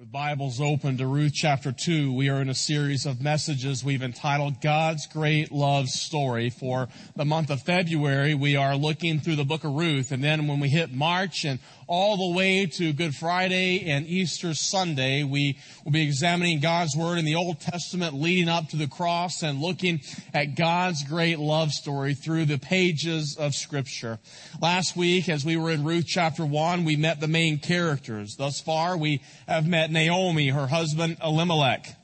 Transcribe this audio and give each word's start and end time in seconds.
With 0.00 0.10
Bibles 0.10 0.62
open 0.62 0.96
to 0.96 1.06
Ruth 1.06 1.34
chapter 1.34 1.72
2, 1.72 2.14
we 2.14 2.30
are 2.30 2.40
in 2.40 2.48
a 2.48 2.54
series 2.54 3.04
of 3.04 3.20
messages 3.20 3.84
we've 3.84 4.02
entitled 4.02 4.62
God's 4.62 5.06
Great 5.06 5.52
Love 5.52 5.90
Story. 5.90 6.48
For 6.48 6.88
the 7.16 7.26
month 7.26 7.50
of 7.50 7.60
February, 7.60 8.32
we 8.32 8.56
are 8.56 8.76
looking 8.76 9.20
through 9.20 9.36
the 9.36 9.44
book 9.44 9.62
of 9.62 9.74
Ruth. 9.74 10.10
And 10.10 10.24
then 10.24 10.46
when 10.46 10.58
we 10.58 10.70
hit 10.70 10.90
March 10.90 11.44
and 11.44 11.58
all 11.90 12.16
the 12.16 12.36
way 12.36 12.66
to 12.66 12.92
Good 12.92 13.16
Friday 13.16 13.90
and 13.90 14.06
Easter 14.06 14.54
Sunday, 14.54 15.24
we 15.24 15.58
will 15.84 15.90
be 15.90 16.02
examining 16.02 16.60
God's 16.60 16.96
Word 16.96 17.18
in 17.18 17.24
the 17.24 17.34
Old 17.34 17.60
Testament 17.60 18.14
leading 18.14 18.48
up 18.48 18.68
to 18.68 18.76
the 18.76 18.86
cross 18.86 19.42
and 19.42 19.60
looking 19.60 20.00
at 20.32 20.54
God's 20.54 21.02
great 21.02 21.40
love 21.40 21.72
story 21.72 22.14
through 22.14 22.44
the 22.44 22.58
pages 22.58 23.36
of 23.36 23.56
Scripture. 23.56 24.20
Last 24.62 24.96
week, 24.96 25.28
as 25.28 25.44
we 25.44 25.56
were 25.56 25.72
in 25.72 25.82
Ruth 25.82 26.06
chapter 26.06 26.46
1, 26.46 26.84
we 26.84 26.94
met 26.94 27.18
the 27.18 27.26
main 27.26 27.58
characters. 27.58 28.36
Thus 28.36 28.60
far, 28.60 28.96
we 28.96 29.20
have 29.48 29.66
met 29.66 29.90
Naomi, 29.90 30.50
her 30.50 30.68
husband 30.68 31.16
Elimelech 31.20 31.99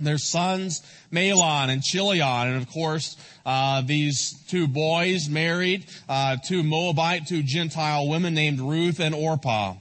their 0.00 0.18
sons 0.18 0.82
Mahlon 1.12 1.68
and 1.68 1.82
Chilion, 1.82 2.48
and 2.48 2.56
of 2.56 2.68
course 2.70 3.16
uh, 3.46 3.82
these 3.82 4.42
two 4.48 4.66
boys 4.66 5.28
married 5.28 5.86
uh, 6.08 6.36
two 6.44 6.62
Moabite, 6.62 7.26
two 7.26 7.42
Gentile 7.42 8.08
women 8.08 8.34
named 8.34 8.60
Ruth 8.60 9.00
and 9.00 9.14
Orpah. 9.14 9.74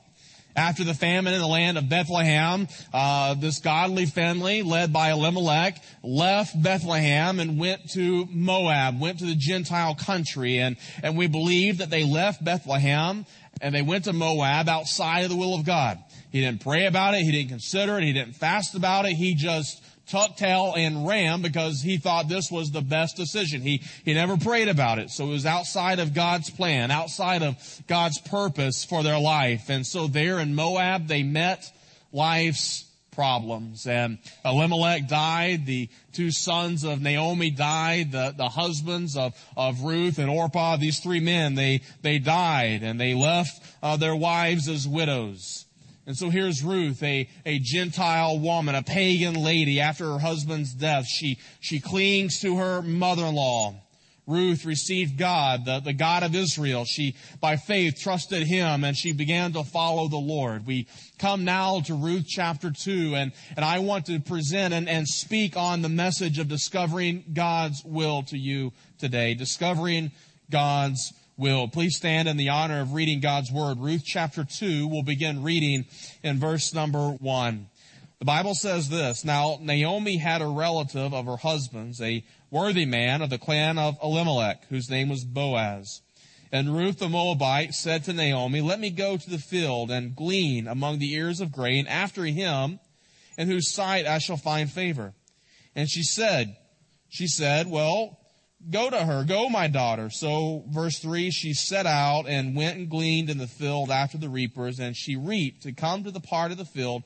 After 0.56 0.84
the 0.84 0.94
famine 0.94 1.34
in 1.34 1.40
the 1.42 1.48
land 1.48 1.80
of 1.80 1.90
Bethlehem, 1.90 2.68
uh, 2.94 3.34
this 3.34 3.60
godly 3.60 4.06
family, 4.06 4.62
led 4.62 4.94
by 4.94 5.10
Elimelech, 5.10 5.82
left 6.04 6.62
Bethlehem 6.62 7.40
and 7.40 7.60
went 7.60 7.90
to 7.94 8.28
Moab, 8.30 9.00
went 9.00 9.18
to 9.20 9.26
the 9.26 9.36
Gentile 9.36 9.96
country, 9.96 10.60
and 10.60 10.78
and 11.02 11.18
we 11.18 11.26
believe 11.26 11.80
that 11.80 11.90
they 11.90 12.04
left 12.06 12.44
Bethlehem 12.44 13.26
and 13.62 13.74
they 13.74 13.82
went 13.82 14.04
to 14.06 14.14
Moab 14.14 14.70
outside 14.70 15.24
of 15.24 15.30
the 15.30 15.36
will 15.36 15.56
of 15.56 15.66
God. 15.66 15.98
He 16.32 16.42
didn't 16.42 16.62
pray 16.62 16.86
about 16.86 17.14
it. 17.14 17.22
He 17.22 17.32
didn't 17.32 17.50
consider 17.50 17.98
it. 17.98 18.04
He 18.04 18.14
didn't 18.14 18.36
fast 18.36 18.76
about 18.76 19.06
it. 19.06 19.14
He 19.14 19.36
just 19.36 19.82
tucked 20.08 20.40
tail 20.40 20.74
and 20.76 21.08
Ram 21.08 21.42
because 21.42 21.82
he 21.82 21.98
thought 21.98 22.28
this 22.28 22.52
was 22.52 22.72
the 22.72 22.82
best 22.82 23.16
decision. 23.16 23.62
He, 23.62 23.82
he 24.04 24.14
never 24.14 24.38
prayed 24.38 24.68
about 24.68 25.00
it. 25.00 25.10
So 25.10 25.26
it 25.26 25.30
was 25.30 25.46
outside 25.46 26.00
of 26.00 26.14
God's 26.14 26.50
plan, 26.50 26.92
outside 26.92 27.44
of 27.44 27.56
God's 27.88 28.20
purpose 28.20 28.84
for 28.84 29.04
their 29.04 29.20
life. 29.20 29.70
And 29.70 29.86
so 29.86 30.08
there 30.08 30.40
in 30.40 30.56
Moab, 30.56 31.08
they 31.08 31.24
met 31.24 31.64
life's 32.12 32.86
problems. 33.14 33.88
And 33.88 34.18
Elimelech 34.44 35.08
died. 35.08 35.66
The 35.66 35.90
two 36.14 36.32
sons 36.32 36.84
of 36.84 37.02
Naomi 37.02 37.52
died. 37.52 38.12
The, 38.12 38.34
the 38.36 38.50
husbands 38.50 39.16
of, 39.16 39.34
of 39.56 39.82
Ruth 39.82 40.20
and 40.20 40.30
Orpah, 40.30 40.78
these 40.78 41.00
three 41.00 41.20
men, 41.20 41.56
they, 41.56 41.82
they 42.02 42.20
died 42.20 42.84
and 42.84 43.00
they 43.00 43.14
left 43.14 43.62
uh, 43.82 43.98
their 43.98 44.16
wives 44.16 44.68
as 44.68 44.88
widows. 44.88 45.63
And 46.06 46.18
so 46.18 46.30
here's 46.30 46.64
Ruth, 46.64 47.02
a, 47.02 47.30
a 47.46 47.60
Gentile 47.60 48.38
woman, 48.38 48.76
a 48.76 48.84
pagan 48.84 49.36
lady. 49.36 49.80
After 49.80 50.06
her 50.12 50.20
husband's 50.20 50.74
death, 50.74 51.06
she, 51.08 51.40
she 51.62 51.80
clings 51.80 52.40
to 52.42 52.58
her 52.58 52.82
mother-in-law. 52.82 53.76
Ruth 54.26 54.66
received 54.66 55.18
God, 55.18 55.66
the, 55.66 55.80
the 55.80 55.94
God 55.94 56.24
of 56.24 56.36
Israel. 56.36 56.86
She, 56.86 57.16
by 57.42 57.58
faith, 57.58 58.00
trusted 58.00 58.44
Him 58.44 58.84
and 58.84 58.96
she 58.96 59.12
began 59.12 59.52
to 59.54 59.64
follow 59.64 60.08
the 60.08 60.18
Lord. 60.18 60.66
We 60.66 60.88
come 61.20 61.44
now 61.44 61.82
to 61.82 61.94
Ruth 61.94 62.26
chapter 62.28 62.72
2 62.72 63.16
and, 63.16 63.34
and 63.56 63.66
I 63.66 63.80
want 63.80 64.06
to 64.06 64.20
present 64.20 64.74
and, 64.74 64.88
and 64.88 65.08
speak 65.08 65.58
on 65.58 65.82
the 65.82 65.90
message 65.90 66.40
of 66.40 66.48
discovering 66.48 67.26
God's 67.34 67.84
will 67.84 68.24
to 68.24 68.38
you 68.38 68.72
today. 68.98 69.34
Discovering 69.34 70.12
God's 70.50 71.14
will. 71.38 71.68
Please 71.68 71.96
stand 71.96 72.28
in 72.28 72.38
the 72.38 72.50
honor 72.50 72.82
of 72.82 72.94
reading 72.94 73.20
God's 73.20 73.52
Word. 73.52 73.80
Ruth 73.80 74.04
chapter 74.06 74.44
2, 74.44 74.88
we'll 74.88 75.04
begin 75.04 75.44
reading 75.44 75.86
in 76.22 76.40
verse 76.40 76.74
number 76.74 77.10
1. 77.10 77.68
The 78.20 78.26
Bible 78.26 78.56
says 78.56 78.90
this, 78.90 79.26
Now 79.26 79.58
Naomi 79.62 80.18
had 80.18 80.42
a 80.42 80.48
relative 80.48 81.14
of 81.14 81.26
her 81.26 81.38
husband's, 81.38 82.02
a 82.02 82.24
worthy 82.52 82.86
man 82.86 83.22
of 83.22 83.30
the 83.30 83.38
clan 83.38 83.78
of 83.78 83.98
Elimelech, 84.02 84.66
whose 84.70 84.90
name 84.90 85.10
was 85.10 85.26
Boaz. 85.26 86.02
And 86.52 86.76
Ruth 86.76 87.00
the 87.00 87.10
Moabite 87.10 87.74
said 87.74 88.04
to 88.04 88.14
Naomi, 88.14 88.62
Let 88.62 88.80
me 88.80 88.92
go 88.92 89.18
to 89.18 89.30
the 89.30 89.40
field 89.40 89.90
and 89.90 90.16
glean 90.16 90.68
among 90.68 91.00
the 91.00 91.14
ears 91.14 91.42
of 91.42 91.52
grain 91.52 91.88
after 91.88 92.24
him, 92.26 92.80
in 93.38 93.48
whose 93.48 93.74
sight 93.74 94.06
I 94.06 94.20
shall 94.20 94.38
find 94.38 94.72
favor. 94.72 95.14
And 95.76 95.90
she 95.90 96.04
said, 96.04 96.56
she 97.10 97.28
said, 97.28 97.68
Well, 97.68 98.20
Go 98.70 98.90
to 98.90 98.98
her, 98.98 99.26
go 99.26 99.50
my 99.50 99.68
daughter. 99.68 100.10
So 100.10 100.64
verse 100.70 100.98
three, 101.00 101.32
she 101.32 101.54
set 101.54 101.86
out 101.86 102.26
and 102.28 102.56
went 102.56 102.78
and 102.78 102.90
gleaned 102.90 103.30
in 103.30 103.38
the 103.38 103.48
field 103.48 103.92
after 103.92 104.18
the 104.18 104.30
reapers 104.30 104.80
and 104.80 104.96
she 104.96 105.16
reaped 105.16 105.64
to 105.64 105.74
come 105.74 106.04
to 106.04 106.12
the 106.12 106.22
part 106.22 106.52
of 106.52 106.58
the 106.58 106.66
field 106.66 107.04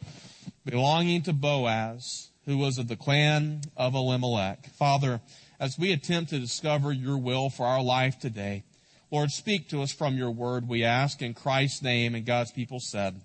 belonging 0.65 1.23
to 1.23 1.33
Boaz, 1.33 2.29
who 2.45 2.57
was 2.57 2.77
of 2.77 2.87
the 2.87 2.95
clan 2.95 3.61
of 3.75 3.95
Elimelech. 3.95 4.67
Father, 4.73 5.19
as 5.59 5.79
we 5.79 5.91
attempt 5.91 6.29
to 6.29 6.39
discover 6.39 6.91
your 6.91 7.17
will 7.17 7.49
for 7.49 7.65
our 7.65 7.81
life 7.81 8.19
today, 8.19 8.63
Lord, 9.09 9.31
speak 9.31 9.69
to 9.69 9.81
us 9.81 9.91
from 9.91 10.17
your 10.17 10.31
word, 10.31 10.67
we 10.67 10.83
ask 10.83 11.21
in 11.21 11.33
Christ's 11.33 11.81
name 11.81 12.13
and 12.13 12.25
God's 12.25 12.51
people 12.51 12.79
said. 12.79 13.19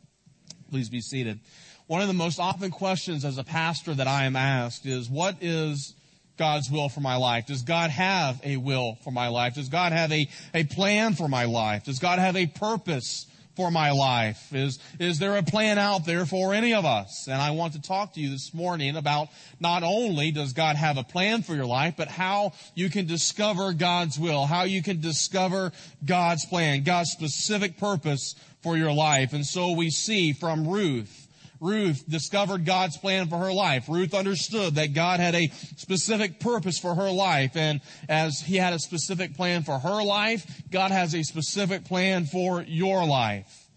Please 0.70 0.88
be 0.88 1.00
seated. 1.00 1.40
One 1.86 2.00
of 2.00 2.08
the 2.08 2.14
most 2.14 2.38
often 2.38 2.70
questions 2.70 3.24
as 3.24 3.36
a 3.36 3.44
pastor 3.44 3.92
that 3.92 4.06
I 4.06 4.24
am 4.24 4.36
asked 4.36 4.86
is, 4.86 5.10
what 5.10 5.36
is 5.42 5.94
God's 6.36 6.70
will 6.70 6.88
for 6.88 7.00
my 7.00 7.16
life? 7.16 7.46
Does 7.46 7.62
God 7.62 7.90
have 7.90 8.40
a 8.44 8.56
will 8.56 8.96
for 9.04 9.10
my 9.10 9.28
life? 9.28 9.54
Does 9.54 9.68
God 9.68 9.92
have 9.92 10.12
a, 10.12 10.28
a 10.54 10.64
plan 10.64 11.14
for 11.14 11.28
my 11.28 11.44
life? 11.44 11.84
Does 11.84 11.98
God 11.98 12.18
have 12.18 12.36
a 12.36 12.46
purpose 12.46 13.26
for 13.56 13.70
my 13.70 13.90
life? 13.90 14.52
Is, 14.54 14.78
is 14.98 15.18
there 15.18 15.36
a 15.36 15.42
plan 15.42 15.78
out 15.78 16.06
there 16.06 16.24
for 16.24 16.54
any 16.54 16.74
of 16.74 16.84
us? 16.84 17.26
And 17.28 17.40
I 17.40 17.50
want 17.50 17.74
to 17.74 17.82
talk 17.82 18.14
to 18.14 18.20
you 18.20 18.30
this 18.30 18.54
morning 18.54 18.96
about 18.96 19.28
not 19.60 19.82
only 19.82 20.30
does 20.30 20.52
God 20.52 20.76
have 20.76 20.96
a 20.96 21.04
plan 21.04 21.42
for 21.42 21.54
your 21.54 21.66
life, 21.66 21.94
but 21.96 22.08
how 22.08 22.52
you 22.74 22.88
can 22.88 23.06
discover 23.06 23.72
God's 23.72 24.18
will, 24.18 24.46
how 24.46 24.62
you 24.64 24.82
can 24.82 25.00
discover 25.00 25.72
God's 26.04 26.46
plan, 26.46 26.82
God's 26.82 27.10
specific 27.10 27.76
purpose 27.76 28.34
for 28.62 28.76
your 28.76 28.92
life. 28.92 29.32
And 29.32 29.44
so 29.44 29.72
we 29.72 29.90
see 29.90 30.32
from 30.32 30.66
Ruth 30.66 31.21
Ruth 31.62 32.04
discovered 32.08 32.66
God's 32.66 32.98
plan 32.98 33.28
for 33.28 33.38
her 33.38 33.52
life. 33.52 33.88
Ruth 33.88 34.14
understood 34.14 34.74
that 34.74 34.94
God 34.94 35.20
had 35.20 35.36
a 35.36 35.48
specific 35.76 36.40
purpose 36.40 36.76
for 36.76 36.96
her 36.96 37.10
life. 37.10 37.56
And 37.56 37.80
as 38.08 38.40
He 38.40 38.56
had 38.56 38.72
a 38.72 38.80
specific 38.80 39.36
plan 39.36 39.62
for 39.62 39.78
her 39.78 40.02
life, 40.02 40.44
God 40.72 40.90
has 40.90 41.14
a 41.14 41.22
specific 41.22 41.84
plan 41.84 42.26
for 42.26 42.62
your 42.62 43.06
life. 43.06 43.68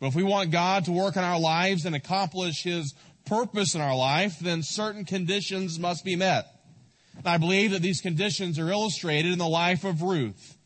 But 0.00 0.06
if 0.06 0.14
we 0.14 0.22
want 0.22 0.52
God 0.52 0.86
to 0.86 0.92
work 0.92 1.16
in 1.16 1.22
our 1.22 1.38
lives 1.38 1.84
and 1.84 1.94
accomplish 1.94 2.62
His 2.62 2.94
purpose 3.26 3.74
in 3.74 3.82
our 3.82 3.96
life, 3.96 4.38
then 4.40 4.62
certain 4.62 5.04
conditions 5.04 5.78
must 5.78 6.06
be 6.06 6.16
met. 6.16 6.46
And 7.18 7.26
I 7.26 7.36
believe 7.36 7.72
that 7.72 7.82
these 7.82 8.00
conditions 8.00 8.58
are 8.58 8.70
illustrated 8.70 9.32
in 9.32 9.38
the 9.38 9.46
life 9.46 9.84
of 9.84 10.00
Ruth. 10.00 10.57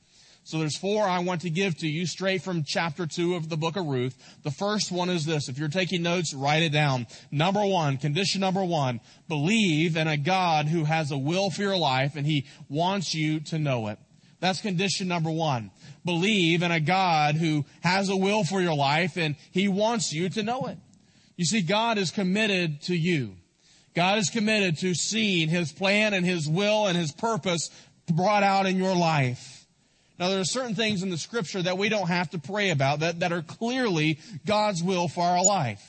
So 0.45 0.59
there's 0.59 0.77
four 0.77 1.05
I 1.05 1.21
want 1.21 1.43
to 1.43 1.51
give 1.51 1.77
to 1.79 1.89
you 1.89 2.05
straight 2.05 2.43
from 2.43 2.65
chapter 2.67 3.07
two 3.07 3.37
of 3.37 3.49
the 3.49 3.57
book 3.57 3.77
of 3.77 3.87
Ruth. 3.87 4.17
The 4.43 4.51
first 4.51 4.91
one 4.91 5.09
is 5.09 5.25
this. 5.25 5.49
If 5.49 5.57
you're 5.57 5.69
taking 5.69 6.03
notes, 6.03 6.35
write 6.35 6.63
it 6.63 6.73
down. 6.73 7.07
Number 7.31 7.65
one, 7.65 7.97
condition 7.97 8.41
number 8.41 8.65
one, 8.65 9.01
believe 9.29 9.97
in 9.97 10.09
a 10.09 10.17
God 10.17 10.67
who 10.67 10.85
has 10.85 11.13
a 11.13 11.19
will 11.19 11.51
for 11.51 11.63
your 11.63 11.77
life 11.77 12.17
and 12.17 12.27
he 12.27 12.47
wants 12.69 13.15
you 13.15 13.39
to 13.41 13.59
know 13.59 13.87
it. 13.89 13.99
That's 14.41 14.61
condition 14.61 15.07
number 15.07 15.31
one. 15.31 15.71
Believe 16.05 16.65
in 16.65 16.73
a 16.73 16.81
God 16.81 17.37
who 17.37 17.65
has 17.83 18.09
a 18.09 18.17
will 18.17 18.43
for 18.43 18.61
your 18.61 18.75
life 18.75 19.17
and 19.17 19.37
he 19.53 19.69
wants 19.69 20.13
you 20.13 20.29
to 20.31 20.43
know 20.43 20.67
it. 20.67 20.79
You 21.37 21.45
see, 21.45 21.63
God 21.63 21.97
is 21.99 22.11
committed 22.11 22.83
to 22.83 22.97
you. 22.97 23.37
God 23.95 24.19
is 24.19 24.29
committed 24.29 24.79
to 24.79 24.95
seeing 24.95 25.49
his 25.49 25.71
plan 25.71 26.15
and 26.15 26.27
his 26.27 26.49
will 26.49 26.87
and 26.87 26.99
his 26.99 27.13
purpose 27.13 27.71
brought 28.13 28.43
out 28.43 28.67
in 28.67 28.77
your 28.77 28.97
life. 28.97 29.62
Now, 30.23 30.29
there 30.29 30.39
are 30.39 30.45
certain 30.45 30.77
things 30.77 31.03
in 31.03 31.11
the 31.11 31.19
scripture 31.19 31.61
that 31.63 31.79
we 31.79 31.89
don't 31.89 32.07
have 32.07 32.31
to 32.31 32.39
pray 32.39 32.71
about 32.71 33.01
that, 33.01 33.19
that 33.19 33.33
are 33.33 33.43
clearly 33.43 34.21
God's 34.47 34.81
will 34.81 35.09
for 35.09 35.25
our 35.25 35.45
life. 35.45 35.83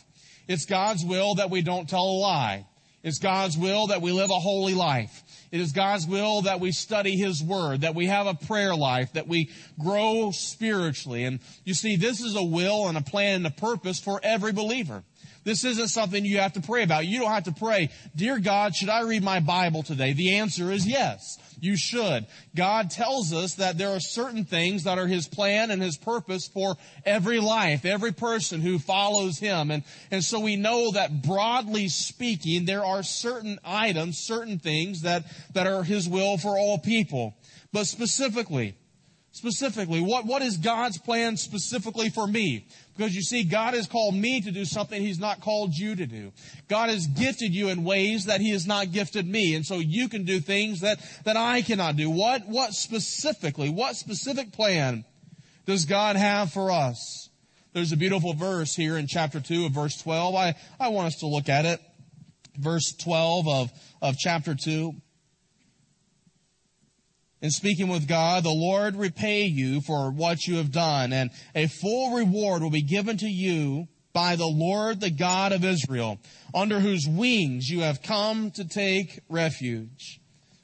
It's 0.48 0.66
God's 0.66 1.06
will 1.06 1.36
that 1.36 1.52
we 1.52 1.62
don't 1.62 1.88
tell 1.88 2.04
a 2.04 2.18
lie. 2.18 2.66
It's 3.04 3.20
God's 3.20 3.56
will 3.60 3.86
that 3.88 4.02
we 4.02 4.12
live 4.12 4.32
a 4.32 4.40
holy 4.40 4.74
life. 4.74 5.22
It 5.52 5.62
is 5.62 5.72
God's 5.72 6.08
will 6.08 6.42
that 6.42 6.60
we 6.60 6.72
study 6.72 7.16
His 7.16 7.44
Word, 7.44 7.82
that 7.82 7.94
we 7.94 8.08
have 8.08 8.26
a 8.26 8.34
prayer 8.34 8.76
life, 8.76 9.14
that 9.14 9.28
we 9.28 9.52
grow 9.80 10.32
spiritually. 10.32 11.26
And 11.26 11.40
you 11.64 11.76
see, 11.76 11.96
this 11.96 12.20
is 12.20 12.36
a 12.36 12.42
will 12.44 12.88
and 12.88 12.98
a 12.98 13.04
plan 13.04 13.36
and 13.36 13.46
a 13.46 13.52
purpose 13.52 14.00
for 14.00 14.20
every 14.24 14.52
believer. 14.52 15.04
This 15.44 15.64
isn't 15.64 15.90
something 15.90 16.26
you 16.26 16.40
have 16.40 16.54
to 16.54 16.62
pray 16.62 16.82
about. 16.82 17.06
You 17.06 17.20
don't 17.20 17.30
have 17.30 17.44
to 17.44 17.52
pray, 17.52 17.90
Dear 18.16 18.40
God, 18.40 18.74
should 18.76 18.90
I 18.90 19.02
read 19.02 19.24
my 19.24 19.42
Bible 19.42 19.84
today? 19.84 20.14
The 20.14 20.38
answer 20.38 20.72
is 20.72 20.88
yes. 20.88 21.38
You 21.64 21.78
should. 21.78 22.28
God 22.54 22.92
tells 22.92 23.32
us 23.32 23.54
that 23.54 23.78
there 23.78 23.92
are 23.92 24.00
certain 24.02 24.44
things 24.44 24.84
that 24.84 24.98
are 25.00 25.08
His 25.08 25.30
plan 25.30 25.72
and 25.72 25.82
His 25.82 25.96
purpose 25.96 26.46
for 26.46 26.76
every 27.06 27.40
life, 27.40 27.86
every 27.86 28.12
person 28.12 28.60
who 28.60 28.80
follows 28.80 29.40
Him. 29.40 29.72
And, 29.72 29.84
and 30.12 30.22
so 30.22 30.42
we 30.42 30.58
know 30.58 30.92
that 30.92 31.22
broadly 31.22 31.88
speaking, 31.88 32.66
there 32.66 32.84
are 32.84 33.02
certain 33.02 33.60
items, 33.64 34.18
certain 34.18 34.60
things 34.60 35.04
that, 35.04 35.24
that 35.54 35.66
are 35.66 35.84
His 35.84 36.10
will 36.10 36.38
for 36.38 36.60
all 36.60 36.80
people. 36.80 37.34
But 37.72 37.88
specifically, 37.88 38.76
specifically? 39.32 40.02
What, 40.02 40.26
what 40.26 40.42
is 40.42 40.58
God's 40.58 40.98
plan 40.98 41.38
specifically 41.38 42.10
for 42.10 42.28
me? 42.28 42.68
Because 42.96 43.16
you 43.16 43.22
see, 43.22 43.44
God 43.44 43.74
has 43.74 43.88
called 43.88 44.16
me 44.16 44.42
to 44.42 44.52
do 44.52 44.66
something 44.66 45.02
He's 45.02 45.20
not 45.20 45.42
called 45.42 45.74
you 45.74 45.96
to 45.96 46.06
do. 46.06 46.32
God 46.68 46.90
has 46.90 47.08
gifted 47.08 47.54
you 47.54 47.70
in 47.70 47.84
ways 47.84 48.26
that 48.26 48.40
He 48.40 48.52
has 48.52 48.68
not 48.68 48.92
gifted 48.92 49.28
me. 49.28 49.56
And 49.56 49.66
so 49.66 49.80
you 49.80 50.08
can 50.10 50.26
do 50.26 50.40
things 50.40 50.82
that, 50.82 51.00
that 51.26 51.36
I 51.36 51.64
cannot 51.64 51.96
do. 51.96 52.10
What, 52.10 52.48
what 52.48 52.74
specifically, 52.74 53.70
what 53.70 53.96
specific 53.96 54.52
plan 54.52 55.06
does 55.66 55.86
God 55.86 56.16
have 56.16 56.54
for 56.54 56.70
us? 56.70 57.30
There's 57.74 57.92
a 57.92 57.98
beautiful 57.98 58.36
verse 58.36 58.76
here 58.76 58.98
in 58.98 59.08
chapter 59.08 59.40
2 59.40 59.66
of 59.66 59.72
verse 59.72 59.98
12. 59.98 60.36
I, 60.36 60.56
I 60.80 60.90
want 60.90 61.08
us 61.08 61.16
to 61.22 61.28
look 61.28 61.50
at 61.50 61.66
it. 61.66 61.82
Verse 62.56 62.94
12 63.00 63.48
of, 63.48 63.72
of 64.04 64.16
chapter 64.18 64.54
2 64.54 64.94
in 67.44 67.52
speaking 67.52 67.90
with 67.90 68.08
God, 68.08 68.46
the 68.46 68.50
Lord 68.50 68.96
repay 68.96 69.44
you 69.44 69.82
for 69.82 70.10
what 70.12 70.48
you 70.48 70.56
have 70.56 70.72
done, 70.72 71.12
and 71.12 71.30
a 71.54 71.68
full 71.68 72.16
reward 72.16 72.64
will 72.64 72.70
be 72.70 72.82
given 72.82 73.18
to 73.18 73.28
you 73.28 73.90
by 74.14 74.38
the 74.38 74.48
Lord, 74.48 75.02
the 75.02 75.12
God 75.12 75.52
of 75.52 75.66
Israel, 75.66 76.20
under 76.56 76.80
whose 76.80 77.06
wings 77.06 77.68
you 77.68 77.82
have 77.82 78.02
come 78.02 78.50
to 78.52 78.64
take 78.64 79.20
refuge. 79.28 80.22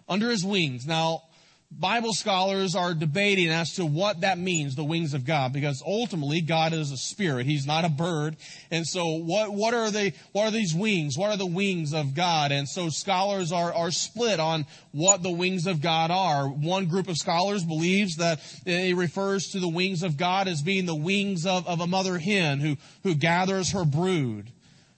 Under 0.08 0.30
his 0.30 0.46
wings. 0.46 0.88
Now, 0.88 1.24
Bible 1.72 2.14
scholars 2.14 2.76
are 2.76 2.96
debating 2.96 3.50
as 3.50 3.76
to 3.76 3.86
what 3.86 4.22
that 4.22 4.40
means, 4.40 4.76
the 4.76 4.84
wings 4.84 5.14
of 5.14 5.24
God, 5.24 5.54
because 5.54 5.84
ultimately 5.86 6.42
God 6.42 6.74
is 6.74 6.92
a 6.92 6.98
spirit. 6.98 7.46
He's 7.46 7.68
not 7.68 7.86
a 7.86 7.90
bird. 7.90 8.38
And 8.72 8.88
so 8.88 9.06
what, 9.18 9.54
what 9.54 9.76
are 9.76 9.92
they, 9.92 10.14
what 10.32 10.48
are 10.48 10.52
these 10.52 10.74
wings? 10.74 11.16
What 11.16 11.30
are 11.30 11.38
the 11.38 11.46
wings 11.46 11.94
of 11.94 12.16
God? 12.16 12.52
And 12.52 12.68
so 12.68 12.90
scholars 12.90 13.52
are, 13.52 13.72
are 13.72 13.92
split 13.92 14.40
on 14.40 14.66
what 14.92 15.22
the 15.22 15.30
wings 15.30 15.68
of 15.68 15.80
God 15.80 16.10
are. 16.10 16.48
One 16.48 16.88
group 16.88 17.08
of 17.08 17.18
scholars 17.18 17.64
believes 17.64 18.16
that 18.16 18.40
it 18.66 18.96
refers 18.98 19.50
to 19.50 19.60
the 19.60 19.70
wings 19.70 20.02
of 20.02 20.18
God 20.18 20.48
as 20.48 20.64
being 20.64 20.88
the 20.88 20.96
wings 20.96 21.46
of, 21.46 21.68
of 21.68 21.82
a 21.82 21.88
mother 21.88 22.18
hen 22.18 22.60
who, 22.60 22.78
who 23.04 23.14
gathers 23.14 23.74
her 23.74 23.86
brood. 23.86 24.52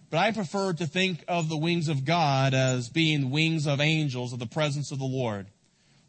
But 0.10 0.20
I 0.20 0.32
prefer 0.32 0.72
to 0.74 0.88
think 0.88 1.26
of 1.28 1.50
the 1.50 1.58
wings 1.58 1.90
of 1.90 2.06
God 2.06 2.54
as 2.54 2.88
being 2.88 3.30
wings 3.30 3.68
of 3.68 3.82
angels 3.82 4.32
of 4.32 4.40
the 4.40 4.48
presence 4.48 4.94
of 4.94 5.00
the 5.00 5.06
Lord 5.06 5.48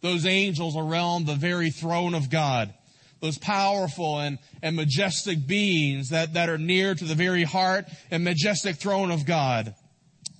those 0.02 0.26
angels 0.26 0.76
around 0.76 1.26
the 1.26 1.34
very 1.34 1.70
throne 1.70 2.14
of 2.14 2.28
God. 2.28 2.74
Those 3.20 3.38
powerful 3.38 4.18
and, 4.18 4.38
and 4.62 4.74
majestic 4.74 5.46
beings 5.46 6.08
that, 6.10 6.34
that 6.34 6.48
are 6.48 6.58
near 6.58 6.94
to 6.94 7.04
the 7.04 7.14
very 7.14 7.44
heart 7.44 7.86
and 8.10 8.24
majestic 8.24 8.76
throne 8.76 9.12
of 9.12 9.24
God. 9.24 9.74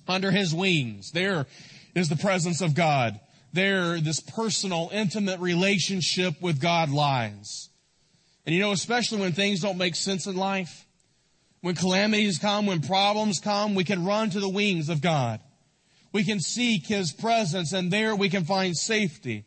Under 0.05 0.31
his 0.31 0.53
wings, 0.53 1.11
there 1.11 1.47
is 1.95 2.09
the 2.09 2.17
presence 2.17 2.59
of 2.59 2.75
God. 2.75 3.19
There, 3.53 4.01
this 4.01 4.19
personal, 4.19 4.89
intimate 4.91 5.39
relationship 5.39 6.41
with 6.41 6.59
God 6.59 6.89
lies. 6.89 7.69
And 8.45 8.53
you 8.53 8.59
know, 8.59 8.73
especially 8.73 9.21
when 9.21 9.31
things 9.31 9.61
don't 9.61 9.77
make 9.77 9.95
sense 9.95 10.27
in 10.27 10.35
life, 10.35 10.85
when 11.61 11.75
calamities 11.75 12.39
come, 12.39 12.65
when 12.65 12.81
problems 12.81 13.39
come, 13.39 13.75
we 13.75 13.85
can 13.85 14.03
run 14.03 14.29
to 14.31 14.41
the 14.41 14.49
wings 14.49 14.89
of 14.89 15.01
God. 15.01 15.39
We 16.11 16.25
can 16.25 16.41
seek 16.41 16.87
His 16.87 17.13
presence 17.13 17.71
and 17.71 17.89
there 17.89 18.13
we 18.13 18.27
can 18.27 18.43
find 18.43 18.75
safety. 18.75 19.45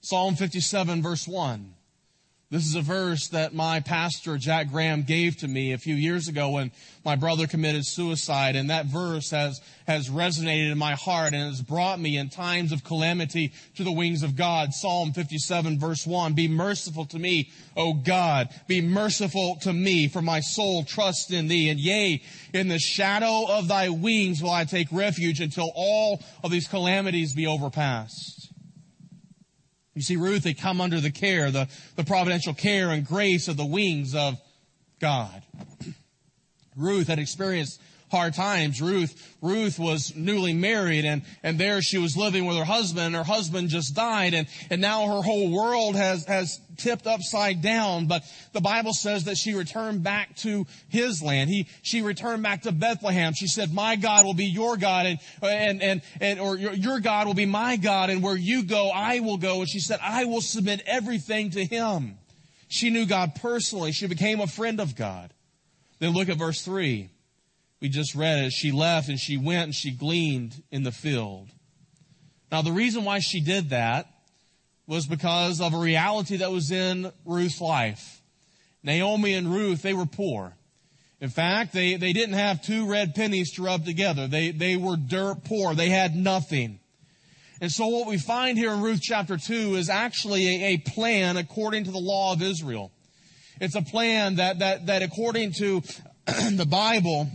Psalm 0.00 0.34
57 0.34 1.02
verse 1.02 1.28
1. 1.28 1.74
This 2.50 2.66
is 2.66 2.74
a 2.74 2.82
verse 2.82 3.28
that 3.28 3.54
my 3.54 3.78
pastor, 3.78 4.36
Jack 4.36 4.72
Graham, 4.72 5.04
gave 5.04 5.36
to 5.36 5.46
me 5.46 5.72
a 5.72 5.78
few 5.78 5.94
years 5.94 6.26
ago 6.26 6.50
when 6.50 6.72
my 7.04 7.14
brother 7.14 7.46
committed 7.46 7.86
suicide. 7.86 8.56
And 8.56 8.70
that 8.70 8.86
verse 8.86 9.30
has, 9.30 9.60
has 9.86 10.08
resonated 10.08 10.72
in 10.72 10.76
my 10.76 10.96
heart 10.96 11.32
and 11.32 11.44
has 11.44 11.62
brought 11.62 12.00
me 12.00 12.16
in 12.16 12.28
times 12.28 12.72
of 12.72 12.82
calamity 12.82 13.52
to 13.76 13.84
the 13.84 13.92
wings 13.92 14.24
of 14.24 14.34
God. 14.34 14.74
Psalm 14.74 15.12
57 15.12 15.78
verse 15.78 16.04
1. 16.04 16.32
Be 16.32 16.48
merciful 16.48 17.04
to 17.06 17.20
me, 17.20 17.52
O 17.76 17.92
God. 17.92 18.48
Be 18.66 18.80
merciful 18.80 19.58
to 19.62 19.72
me, 19.72 20.08
for 20.08 20.20
my 20.20 20.40
soul 20.40 20.82
trusts 20.82 21.30
in 21.30 21.46
thee. 21.46 21.70
And 21.70 21.78
yea, 21.78 22.20
in 22.52 22.66
the 22.66 22.80
shadow 22.80 23.46
of 23.48 23.68
thy 23.68 23.90
wings 23.90 24.42
will 24.42 24.50
I 24.50 24.64
take 24.64 24.88
refuge 24.90 25.40
until 25.40 25.70
all 25.76 26.20
of 26.42 26.50
these 26.50 26.66
calamities 26.66 27.32
be 27.32 27.46
overpassed. 27.46 28.39
You 29.94 30.02
see, 30.02 30.16
Ruth 30.16 30.44
had 30.44 30.58
come 30.58 30.80
under 30.80 31.00
the 31.00 31.10
care, 31.10 31.50
the, 31.50 31.68
the 31.96 32.04
providential 32.04 32.54
care 32.54 32.90
and 32.90 33.06
grace 33.06 33.48
of 33.48 33.56
the 33.56 33.64
wings 33.64 34.14
of 34.14 34.40
God. 35.00 35.42
Ruth 36.76 37.08
had 37.08 37.18
experienced 37.18 37.80
hard 38.10 38.34
times. 38.34 38.80
Ruth, 38.80 39.36
Ruth 39.40 39.78
was 39.78 40.14
newly 40.16 40.52
married 40.52 41.04
and, 41.04 41.22
and 41.42 41.58
there 41.58 41.80
she 41.80 41.98
was 41.98 42.16
living 42.16 42.44
with 42.44 42.56
her 42.56 42.64
husband. 42.64 43.14
Her 43.14 43.24
husband 43.24 43.68
just 43.68 43.94
died 43.94 44.34
and, 44.34 44.48
and 44.70 44.80
now 44.80 45.06
her 45.06 45.22
whole 45.22 45.50
world 45.50 45.96
has, 45.96 46.24
has 46.26 46.60
tipped 46.76 47.06
upside 47.06 47.62
down. 47.62 48.06
But 48.06 48.22
the 48.52 48.60
Bible 48.60 48.92
says 48.92 49.24
that 49.24 49.36
she 49.36 49.54
returned 49.54 50.02
back 50.02 50.36
to 50.38 50.66
his 50.88 51.22
land. 51.22 51.50
He, 51.50 51.68
she 51.82 52.02
returned 52.02 52.42
back 52.42 52.62
to 52.62 52.72
Bethlehem. 52.72 53.32
She 53.34 53.46
said, 53.46 53.72
my 53.72 53.96
God 53.96 54.24
will 54.24 54.34
be 54.34 54.46
your 54.46 54.76
God 54.76 55.06
and, 55.06 55.18
and, 55.42 55.82
and, 55.82 56.02
and 56.20 56.40
or 56.40 56.56
your, 56.56 56.72
your 56.72 57.00
God 57.00 57.26
will 57.26 57.34
be 57.34 57.46
my 57.46 57.76
God 57.76 58.10
and 58.10 58.22
where 58.22 58.36
you 58.36 58.64
go, 58.64 58.90
I 58.90 59.20
will 59.20 59.38
go. 59.38 59.60
And 59.60 59.68
she 59.68 59.80
said, 59.80 60.00
I 60.02 60.24
will 60.24 60.40
submit 60.40 60.82
everything 60.86 61.50
to 61.50 61.64
him. 61.64 62.18
She 62.68 62.90
knew 62.90 63.06
God 63.06 63.34
personally. 63.34 63.92
She 63.92 64.06
became 64.06 64.40
a 64.40 64.46
friend 64.46 64.80
of 64.80 64.94
God. 64.96 65.32
Then 65.98 66.12
look 66.12 66.28
at 66.28 66.38
verse 66.38 66.62
three 66.62 67.10
we 67.80 67.88
just 67.88 68.14
read 68.14 68.44
it, 68.44 68.52
she 68.52 68.72
left 68.72 69.08
and 69.08 69.18
she 69.18 69.36
went 69.36 69.64
and 69.64 69.74
she 69.74 69.90
gleaned 69.90 70.62
in 70.70 70.82
the 70.82 70.92
field. 70.92 71.48
Now 72.52 72.62
the 72.62 72.72
reason 72.72 73.04
why 73.04 73.20
she 73.20 73.40
did 73.40 73.70
that 73.70 74.06
was 74.86 75.06
because 75.06 75.60
of 75.60 75.72
a 75.72 75.78
reality 75.78 76.38
that 76.38 76.50
was 76.50 76.70
in 76.70 77.12
Ruth's 77.24 77.60
life. 77.60 78.20
Naomi 78.82 79.34
and 79.34 79.52
Ruth, 79.52 79.82
they 79.82 79.94
were 79.94 80.06
poor. 80.06 80.56
In 81.20 81.28
fact, 81.28 81.72
they, 81.72 81.96
they 81.96 82.12
didn't 82.12 82.34
have 82.34 82.62
two 82.62 82.90
red 82.90 83.14
pennies 83.14 83.52
to 83.52 83.62
rub 83.62 83.84
together. 83.84 84.26
They, 84.26 84.50
they 84.50 84.76
were 84.76 84.96
dirt 84.96 85.44
poor. 85.44 85.74
They 85.74 85.90
had 85.90 86.16
nothing. 86.16 86.80
And 87.60 87.70
so 87.70 87.88
what 87.88 88.08
we 88.08 88.16
find 88.16 88.56
here 88.56 88.72
in 88.72 88.80
Ruth 88.80 89.00
chapter 89.02 89.36
2 89.36 89.76
is 89.76 89.90
actually 89.90 90.46
a, 90.48 90.74
a 90.74 90.78
plan 90.78 91.36
according 91.36 91.84
to 91.84 91.90
the 91.90 91.98
law 91.98 92.32
of 92.32 92.40
Israel. 92.42 92.90
It's 93.60 93.74
a 93.74 93.82
plan 93.82 94.36
that, 94.36 94.60
that, 94.60 94.86
that 94.86 95.02
according 95.02 95.52
to 95.58 95.82
the 96.26 96.66
Bible, 96.68 97.28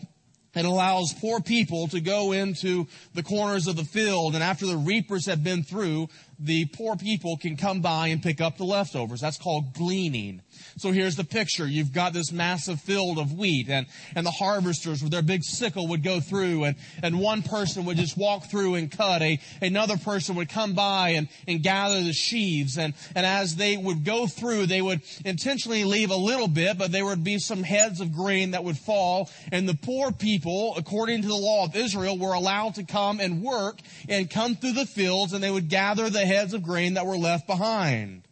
it 0.55 0.65
allows 0.65 1.13
poor 1.13 1.39
people 1.39 1.87
to 1.89 1.99
go 1.99 2.31
into 2.31 2.87
the 3.13 3.23
corners 3.23 3.67
of 3.67 3.75
the 3.75 3.83
field 3.83 4.35
and 4.35 4.43
after 4.43 4.65
the 4.65 4.77
reapers 4.77 5.25
have 5.25 5.43
been 5.43 5.63
through, 5.63 6.07
the 6.39 6.65
poor 6.65 6.95
people 6.95 7.37
can 7.37 7.55
come 7.55 7.81
by 7.81 8.07
and 8.07 8.21
pick 8.21 8.41
up 8.41 8.57
the 8.57 8.63
leftovers. 8.63 9.21
That's 9.21 9.37
called 9.37 9.73
gleaning. 9.73 10.41
So 10.77 10.91
here's 10.91 11.15
the 11.15 11.23
picture. 11.23 11.65
You've 11.65 11.93
got 11.93 12.13
this 12.13 12.31
massive 12.31 12.81
field 12.81 13.17
of 13.17 13.33
wheat 13.33 13.69
and, 13.69 13.87
and 14.15 14.25
the 14.25 14.31
harvesters 14.31 15.01
with 15.01 15.11
their 15.11 15.21
big 15.21 15.43
sickle 15.43 15.87
would 15.87 16.03
go 16.03 16.19
through 16.19 16.65
and, 16.65 16.75
and 17.01 17.19
one 17.19 17.43
person 17.43 17.85
would 17.85 17.97
just 17.97 18.17
walk 18.17 18.49
through 18.49 18.75
and 18.75 18.91
cut. 18.91 19.21
A, 19.21 19.39
another 19.61 19.97
person 19.97 20.35
would 20.35 20.49
come 20.49 20.73
by 20.73 21.09
and, 21.09 21.29
and 21.47 21.63
gather 21.63 22.01
the 22.03 22.13
sheaves. 22.13 22.77
And, 22.77 22.93
and 23.15 23.25
as 23.25 23.55
they 23.55 23.77
would 23.77 24.03
go 24.03 24.27
through, 24.27 24.65
they 24.65 24.81
would 24.81 25.01
intentionally 25.23 25.83
leave 25.85 26.11
a 26.11 26.15
little 26.15 26.47
bit, 26.47 26.77
but 26.77 26.91
there 26.91 27.05
would 27.05 27.23
be 27.23 27.39
some 27.39 27.63
heads 27.63 28.01
of 28.01 28.13
grain 28.13 28.51
that 28.51 28.63
would 28.63 28.77
fall. 28.77 29.29
And 29.51 29.69
the 29.69 29.75
poor 29.75 30.11
people, 30.11 30.73
according 30.77 31.21
to 31.21 31.27
the 31.27 31.35
law 31.35 31.65
of 31.65 31.75
Israel, 31.75 32.17
were 32.17 32.33
allowed 32.33 32.75
to 32.75 32.83
come 32.83 33.19
and 33.19 33.41
work 33.41 33.79
and 34.09 34.29
come 34.29 34.55
through 34.55 34.73
the 34.73 34.85
fields 34.85 35.33
and 35.33 35.43
they 35.43 35.51
would 35.51 35.69
gather 35.69 36.09
the 36.09 36.24
heads 36.25 36.53
of 36.53 36.63
grain 36.63 36.95
that 36.95 37.05
were 37.05 37.17
left 37.17 37.47
behind. 37.47 38.23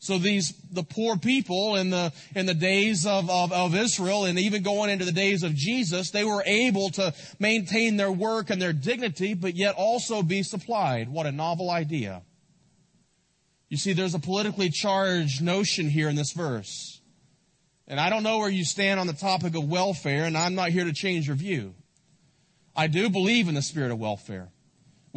So 0.00 0.18
these, 0.18 0.52
the 0.70 0.84
poor 0.84 1.16
people 1.16 1.74
in 1.76 1.90
the, 1.90 2.12
in 2.36 2.46
the 2.46 2.54
days 2.54 3.04
of, 3.04 3.28
of, 3.28 3.52
of, 3.52 3.74
Israel 3.74 4.26
and 4.26 4.38
even 4.38 4.62
going 4.62 4.90
into 4.90 5.04
the 5.04 5.12
days 5.12 5.42
of 5.42 5.54
Jesus, 5.54 6.10
they 6.10 6.22
were 6.22 6.42
able 6.46 6.90
to 6.90 7.12
maintain 7.40 7.96
their 7.96 8.12
work 8.12 8.50
and 8.50 8.62
their 8.62 8.72
dignity, 8.72 9.34
but 9.34 9.56
yet 9.56 9.74
also 9.74 10.22
be 10.22 10.44
supplied. 10.44 11.08
What 11.08 11.26
a 11.26 11.32
novel 11.32 11.68
idea. 11.68 12.22
You 13.68 13.76
see, 13.76 13.92
there's 13.92 14.14
a 14.14 14.20
politically 14.20 14.70
charged 14.70 15.42
notion 15.42 15.90
here 15.90 16.08
in 16.08 16.14
this 16.14 16.32
verse. 16.32 17.00
And 17.88 17.98
I 17.98 18.08
don't 18.08 18.22
know 18.22 18.38
where 18.38 18.50
you 18.50 18.64
stand 18.64 19.00
on 19.00 19.06
the 19.06 19.12
topic 19.14 19.56
of 19.56 19.68
welfare, 19.68 20.24
and 20.24 20.36
I'm 20.36 20.54
not 20.54 20.70
here 20.70 20.84
to 20.84 20.92
change 20.92 21.26
your 21.26 21.36
view. 21.36 21.74
I 22.76 22.86
do 22.86 23.10
believe 23.10 23.48
in 23.48 23.54
the 23.54 23.62
spirit 23.62 23.90
of 23.90 23.98
welfare, 23.98 24.50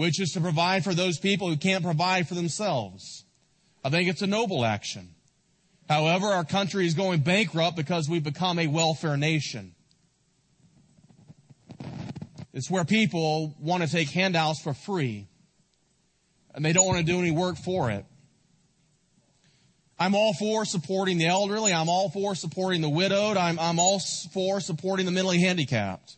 which 0.01 0.19
is 0.19 0.31
to 0.31 0.41
provide 0.41 0.83
for 0.83 0.95
those 0.95 1.19
people 1.19 1.47
who 1.47 1.55
can't 1.55 1.83
provide 1.83 2.27
for 2.27 2.33
themselves. 2.33 3.23
I 3.83 3.91
think 3.91 4.09
it's 4.09 4.23
a 4.23 4.27
noble 4.27 4.65
action. 4.65 5.09
However, 5.87 6.25
our 6.25 6.43
country 6.43 6.87
is 6.87 6.95
going 6.95 7.19
bankrupt 7.19 7.77
because 7.77 8.09
we've 8.09 8.23
become 8.23 8.57
a 8.57 8.65
welfare 8.65 9.15
nation. 9.15 9.75
It's 12.51 12.67
where 12.67 12.83
people 12.83 13.55
want 13.59 13.83
to 13.83 13.89
take 13.89 14.09
handouts 14.09 14.59
for 14.59 14.73
free 14.73 15.27
and 16.55 16.65
they 16.65 16.73
don't 16.73 16.87
want 16.87 16.97
to 16.97 17.05
do 17.05 17.19
any 17.19 17.29
work 17.29 17.57
for 17.57 17.91
it. 17.91 18.03
I'm 19.99 20.15
all 20.15 20.33
for 20.33 20.65
supporting 20.65 21.19
the 21.19 21.27
elderly. 21.27 21.73
I'm 21.73 21.89
all 21.89 22.09
for 22.09 22.33
supporting 22.33 22.81
the 22.81 22.89
widowed. 22.89 23.37
I'm, 23.37 23.59
I'm 23.59 23.77
all 23.77 24.01
for 24.33 24.61
supporting 24.61 25.05
the 25.05 25.11
mentally 25.11 25.41
handicapped. 25.41 26.15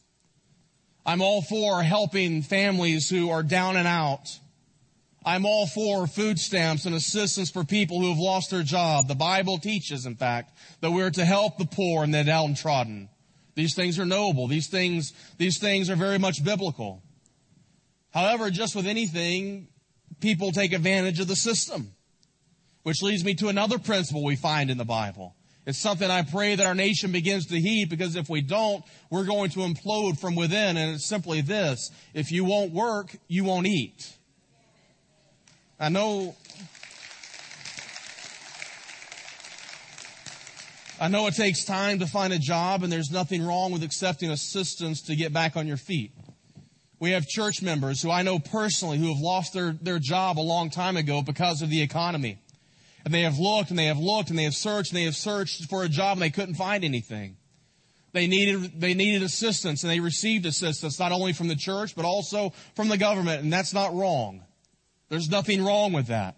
I'm 1.05 1.22
all 1.22 1.41
for 1.41 1.83
helping 1.83 2.41
families 2.41 3.10
who 3.10 3.29
are 3.29 3.43
down 3.43 3.75
and 3.75 3.88
out. 3.88 4.39
I'm 5.25 5.45
all 5.45 5.67
for 5.67 6.07
food 6.07 6.39
stamps 6.39 6.86
and 6.86 6.95
assistance 6.95 7.50
for 7.50 7.63
people 7.63 8.00
who 8.00 8.10
have 8.10 8.19
lost 8.19 8.51
their 8.51 8.63
job. 8.63 9.07
The 9.07 9.15
Bible 9.15 9.57
teaches, 9.57 10.05
in 10.05 10.15
fact, 10.15 10.57
that 10.81 10.91
we're 10.91 11.12
to 11.12 11.25
help 11.25 11.57
the 11.57 11.65
poor 11.65 12.03
and 12.03 12.13
the 12.13 12.24
downtrodden. 12.24 13.10
These 13.55 13.75
things 13.75 14.00
are 14.00 14.05
noble. 14.05 14.48
These 14.48 14.67
things, 14.67 15.13
these 15.38 15.60
things 15.60 15.89
are 15.89 15.95
very 15.95 16.17
much 16.17 16.43
biblical. 16.43 17.01
However, 18.12 18.50
just 18.50 18.75
with 18.75 18.86
anything, 18.86 19.67
people 20.19 20.51
take 20.51 20.74
advantage 20.74 21.19
of 21.19 21.27
the 21.27 21.36
system. 21.36 21.93
Which 22.83 23.01
leads 23.01 23.24
me 23.24 23.33
to 23.36 23.48
another 23.48 23.79
principle 23.79 24.25
we 24.25 24.36
find 24.36 24.69
in 24.69 24.77
the 24.77 24.86
Bible. 24.86 25.36
It's 25.65 25.79
something 25.79 26.10
I 26.10 26.24
pray 26.24 26.55
that 26.55 26.65
our 26.65 26.75
nation 26.75 27.12
begins 27.12 27.46
to 27.48 27.60
heed 27.60 27.89
because 27.89 28.17
if 28.17 28.29
we 28.29 28.41
don't, 28.41 28.84
we're 29.10 29.24
going 29.24 29.50
to 29.51 29.60
implode 29.60 30.20
from 30.20 30.36
within. 30.36 30.75
And 30.75 30.96
it's 30.96 31.08
simply 31.08 31.41
this. 31.41 31.89
If 32.13 32.32
you 32.32 32.43
won't 32.43 32.74
work, 32.74 33.15
you 33.27 33.46
won't 33.46 33.67
eat. 33.67 34.13
I 35.79 35.89
know, 35.89 36.36
I 41.00 41.08
know 41.08 41.27
it 41.27 41.36
takes 41.36 41.63
time 41.63 42.00
to 42.00 42.08
find 42.08 42.34
a 42.34 42.39
job 42.39 42.84
and 42.84 42.91
there's 42.91 43.12
nothing 43.12 43.46
wrong 43.46 43.72
with 43.72 43.84
accepting 43.84 44.32
assistance 44.32 45.01
to 45.03 45.15
get 45.15 45.32
back 45.32 45.55
on 45.55 45.65
your 45.65 45.77
feet. 45.77 46.12
We 47.00 47.12
have 47.12 47.25
church 47.25 47.62
members 47.62 48.01
who 48.01 48.12
I 48.12 48.22
know 48.22 48.39
personally 48.39 48.98
who 48.98 49.08
have 49.13 49.22
lost 49.22 49.53
their, 49.53 49.74
their 49.82 50.00
job 50.00 50.39
a 50.39 50.41
long 50.41 50.70
time 50.70 50.98
ago 50.98 51.22
because 51.22 51.62
of 51.62 51.70
the 51.70 51.82
economy. 51.82 52.38
And 53.05 53.13
they 53.13 53.22
have 53.22 53.38
looked 53.38 53.69
and 53.69 53.77
they 53.77 53.86
have 53.86 54.00
looked 54.00 54.29
and 54.29 54.39
they 54.39 54.43
have 54.43 54.55
searched 54.55 54.91
and 54.91 54.98
they 54.98 55.05
have 55.05 55.15
searched 55.15 55.69
for 55.69 55.83
a 55.83 55.89
job 55.89 56.13
and 56.13 56.22
they 56.22 56.29
couldn't 56.29 56.55
find 56.55 56.83
anything. 56.83 57.38
They 58.13 58.27
needed, 58.27 58.79
they 58.79 58.93
needed 58.93 59.24
assistance 59.24 59.83
and 59.83 59.91
they 59.91 60.00
received 60.00 60.45
assistance 60.45 61.00
not 61.00 61.12
only 61.12 61.33
from 61.33 61.48
the 61.48 61.55
church 61.55 61.95
but 61.95 62.05
also 62.05 62.53
from 62.75 62.88
the 62.88 62.98
government 62.98 63.41
and 63.41 63.51
that's 63.51 63.74
not 63.74 63.93
wrong. 63.93 64.43
There's 65.10 65.29
nothing 65.29 65.63
wrong 65.63 65.91
with 65.93 66.07
that. 66.07 66.38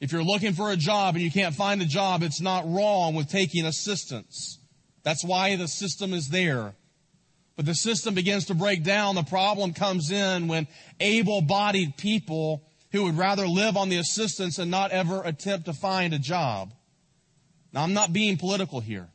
If 0.00 0.12
you're 0.12 0.22
looking 0.22 0.52
for 0.52 0.70
a 0.70 0.76
job 0.76 1.16
and 1.16 1.24
you 1.24 1.30
can't 1.30 1.54
find 1.54 1.82
a 1.82 1.86
job, 1.86 2.22
it's 2.22 2.40
not 2.40 2.70
wrong 2.70 3.14
with 3.14 3.28
taking 3.28 3.66
assistance. 3.66 4.58
That's 5.02 5.24
why 5.24 5.56
the 5.56 5.66
system 5.66 6.14
is 6.14 6.28
there. 6.28 6.74
But 7.56 7.66
the 7.66 7.74
system 7.74 8.14
begins 8.14 8.44
to 8.46 8.54
break 8.54 8.84
down. 8.84 9.16
The 9.16 9.24
problem 9.24 9.74
comes 9.74 10.12
in 10.12 10.46
when 10.46 10.68
able-bodied 11.00 11.96
people 11.96 12.62
who 12.92 13.04
would 13.04 13.16
rather 13.16 13.46
live 13.46 13.76
on 13.76 13.88
the 13.88 13.98
assistance 13.98 14.58
and 14.58 14.70
not 14.70 14.90
ever 14.90 15.22
attempt 15.22 15.66
to 15.66 15.72
find 15.72 16.14
a 16.14 16.18
job. 16.18 16.72
Now, 17.72 17.82
I'm 17.82 17.92
not 17.92 18.12
being 18.12 18.36
political 18.36 18.80
here. 18.80 19.08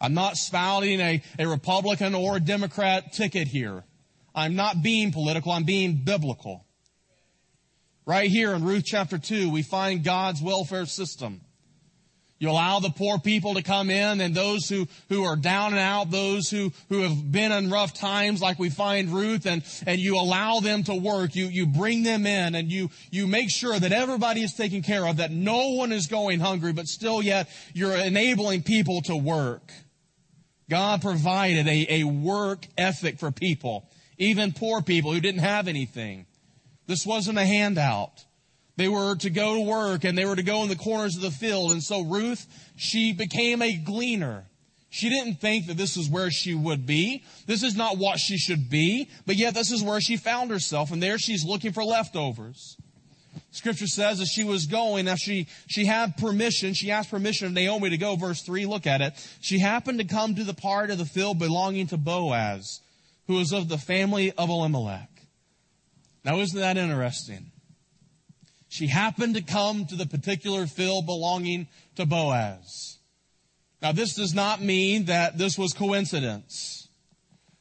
I'm 0.00 0.14
not 0.14 0.36
spouting 0.36 1.00
a, 1.00 1.22
a 1.38 1.46
Republican 1.46 2.14
or 2.14 2.36
a 2.36 2.40
Democrat 2.40 3.12
ticket 3.12 3.48
here. 3.48 3.84
I'm 4.34 4.56
not 4.56 4.82
being 4.82 5.12
political. 5.12 5.52
I'm 5.52 5.64
being 5.64 6.02
biblical. 6.04 6.66
Right 8.06 8.30
here 8.30 8.52
in 8.52 8.64
Ruth 8.64 8.84
chapter 8.84 9.16
2, 9.16 9.50
we 9.50 9.62
find 9.62 10.04
God's 10.04 10.42
welfare 10.42 10.86
system. 10.86 11.40
You 12.44 12.50
allow 12.50 12.78
the 12.78 12.90
poor 12.90 13.18
people 13.18 13.54
to 13.54 13.62
come 13.62 13.88
in 13.88 14.20
and 14.20 14.34
those 14.34 14.68
who, 14.68 14.86
who 15.08 15.24
are 15.24 15.34
down 15.34 15.72
and 15.72 15.80
out, 15.80 16.10
those 16.10 16.50
who, 16.50 16.74
who 16.90 17.00
have 17.00 17.32
been 17.32 17.50
in 17.52 17.70
rough 17.70 17.94
times 17.94 18.42
like 18.42 18.58
we 18.58 18.68
find 18.68 19.08
Ruth 19.08 19.46
and, 19.46 19.64
and 19.86 19.98
you 19.98 20.16
allow 20.16 20.60
them 20.60 20.84
to 20.84 20.94
work. 20.94 21.34
You, 21.34 21.46
you 21.46 21.66
bring 21.66 22.02
them 22.02 22.26
in 22.26 22.54
and 22.54 22.70
you, 22.70 22.90
you 23.10 23.26
make 23.26 23.48
sure 23.50 23.78
that 23.78 23.92
everybody 23.92 24.42
is 24.42 24.52
taken 24.52 24.82
care 24.82 25.06
of, 25.06 25.16
that 25.16 25.30
no 25.30 25.70
one 25.70 25.90
is 25.90 26.06
going 26.06 26.38
hungry, 26.38 26.74
but 26.74 26.86
still 26.86 27.22
yet 27.22 27.48
you're 27.72 27.96
enabling 27.96 28.62
people 28.62 29.00
to 29.06 29.16
work. 29.16 29.72
God 30.68 31.00
provided 31.00 31.66
a, 31.66 32.02
a 32.02 32.04
work 32.04 32.66
ethic 32.76 33.18
for 33.18 33.30
people, 33.30 33.88
even 34.18 34.52
poor 34.52 34.82
people 34.82 35.14
who 35.14 35.20
didn't 35.20 35.40
have 35.40 35.66
anything. 35.66 36.26
This 36.86 37.06
wasn't 37.06 37.38
a 37.38 37.46
handout. 37.46 38.26
They 38.76 38.88
were 38.88 39.14
to 39.16 39.30
go 39.30 39.54
to 39.54 39.60
work 39.60 40.04
and 40.04 40.18
they 40.18 40.24
were 40.24 40.36
to 40.36 40.42
go 40.42 40.62
in 40.62 40.68
the 40.68 40.76
corners 40.76 41.16
of 41.16 41.22
the 41.22 41.30
field. 41.30 41.72
And 41.72 41.82
so 41.82 42.02
Ruth, 42.02 42.46
she 42.76 43.12
became 43.12 43.62
a 43.62 43.76
gleaner. 43.76 44.46
She 44.90 45.08
didn't 45.08 45.40
think 45.40 45.66
that 45.66 45.76
this 45.76 45.96
is 45.96 46.08
where 46.08 46.30
she 46.30 46.54
would 46.54 46.86
be. 46.86 47.24
This 47.46 47.62
is 47.62 47.76
not 47.76 47.98
what 47.98 48.18
she 48.18 48.38
should 48.38 48.70
be, 48.70 49.08
but 49.26 49.36
yet 49.36 49.54
this 49.54 49.72
is 49.72 49.82
where 49.82 50.00
she 50.00 50.16
found 50.16 50.50
herself. 50.50 50.92
And 50.92 51.02
there 51.02 51.18
she's 51.18 51.44
looking 51.44 51.72
for 51.72 51.84
leftovers. 51.84 52.76
Scripture 53.50 53.86
says 53.86 54.20
as 54.20 54.28
she 54.28 54.44
was 54.44 54.66
going, 54.66 55.06
now 55.06 55.14
she, 55.14 55.48
she 55.68 55.84
had 55.84 56.16
permission, 56.16 56.74
she 56.74 56.90
asked 56.90 57.10
permission 57.10 57.46
of 57.46 57.52
Naomi 57.52 57.90
to 57.90 57.98
go, 57.98 58.16
verse 58.16 58.42
3, 58.42 58.66
look 58.66 58.86
at 58.86 59.00
it. 59.00 59.14
She 59.40 59.58
happened 59.58 59.98
to 59.98 60.04
come 60.04 60.34
to 60.34 60.44
the 60.44 60.54
part 60.54 60.90
of 60.90 60.98
the 60.98 61.04
field 61.04 61.38
belonging 61.38 61.86
to 61.88 61.96
Boaz, 61.96 62.80
who 63.26 63.34
was 63.34 63.52
of 63.52 63.68
the 63.68 63.78
family 63.78 64.32
of 64.32 64.48
Elimelech. 64.48 65.08
Now 66.24 66.38
isn't 66.38 66.58
that 66.58 66.76
interesting? 66.76 67.50
She 68.74 68.88
happened 68.88 69.36
to 69.36 69.40
come 69.40 69.86
to 69.86 69.94
the 69.94 70.04
particular 70.04 70.66
field 70.66 71.06
belonging 71.06 71.68
to 71.94 72.06
Boaz. 72.06 72.98
Now 73.80 73.92
this 73.92 74.16
does 74.16 74.34
not 74.34 74.60
mean 74.60 75.04
that 75.04 75.38
this 75.38 75.56
was 75.56 75.72
coincidence. 75.72 76.88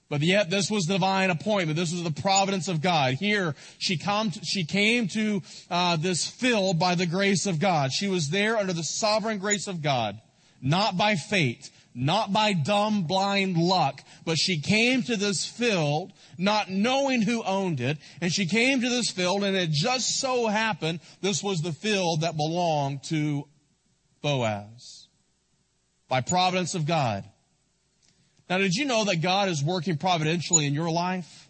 But 0.09 0.21
yet 0.21 0.49
this 0.49 0.71
was 0.71 0.85
divine 0.85 1.29
appointment. 1.29 1.77
This 1.77 1.91
was 1.91 2.01
the 2.01 2.19
providence 2.19 2.67
of 2.67 2.81
God. 2.81 3.13
Here, 3.13 3.53
she, 3.77 3.95
come 3.95 4.31
to, 4.31 4.39
she 4.43 4.65
came 4.65 5.07
to 5.09 5.43
uh, 5.69 5.97
this 5.97 6.25
field 6.25 6.79
by 6.79 6.95
the 6.95 7.05
grace 7.05 7.45
of 7.45 7.59
God. 7.59 7.91
She 7.91 8.07
was 8.07 8.29
there 8.29 8.57
under 8.57 8.73
the 8.73 8.81
sovereign 8.81 9.37
grace 9.37 9.67
of 9.67 9.83
God, 9.83 10.19
not 10.63 10.97
by 10.97 11.13
fate, 11.13 11.69
not 11.95 12.33
by 12.33 12.53
dumb, 12.53 13.03
blind 13.03 13.57
luck, 13.57 14.01
but 14.25 14.37
she 14.37 14.59
came 14.59 15.03
to 15.03 15.15
this 15.15 15.45
field 15.45 16.11
not 16.37 16.69
knowing 16.69 17.21
who 17.21 17.43
owned 17.43 17.79
it, 17.79 17.97
and 18.21 18.31
she 18.31 18.45
came 18.45 18.81
to 18.81 18.89
this 18.89 19.09
field, 19.09 19.43
and 19.43 19.55
it 19.55 19.69
just 19.69 20.19
so 20.19 20.47
happened 20.47 20.99
this 21.21 21.43
was 21.43 21.61
the 21.61 21.71
field 21.71 22.21
that 22.21 22.35
belonged 22.35 23.03
to 23.03 23.47
Boaz. 24.21 25.07
By 26.07 26.21
providence 26.21 26.75
of 26.75 26.85
God. 26.85 27.23
Now, 28.49 28.57
did 28.57 28.75
you 28.75 28.85
know 28.85 29.05
that 29.05 29.21
God 29.21 29.49
is 29.49 29.63
working 29.63 29.97
providentially 29.97 30.65
in 30.65 30.73
your 30.73 30.91
life? 30.91 31.49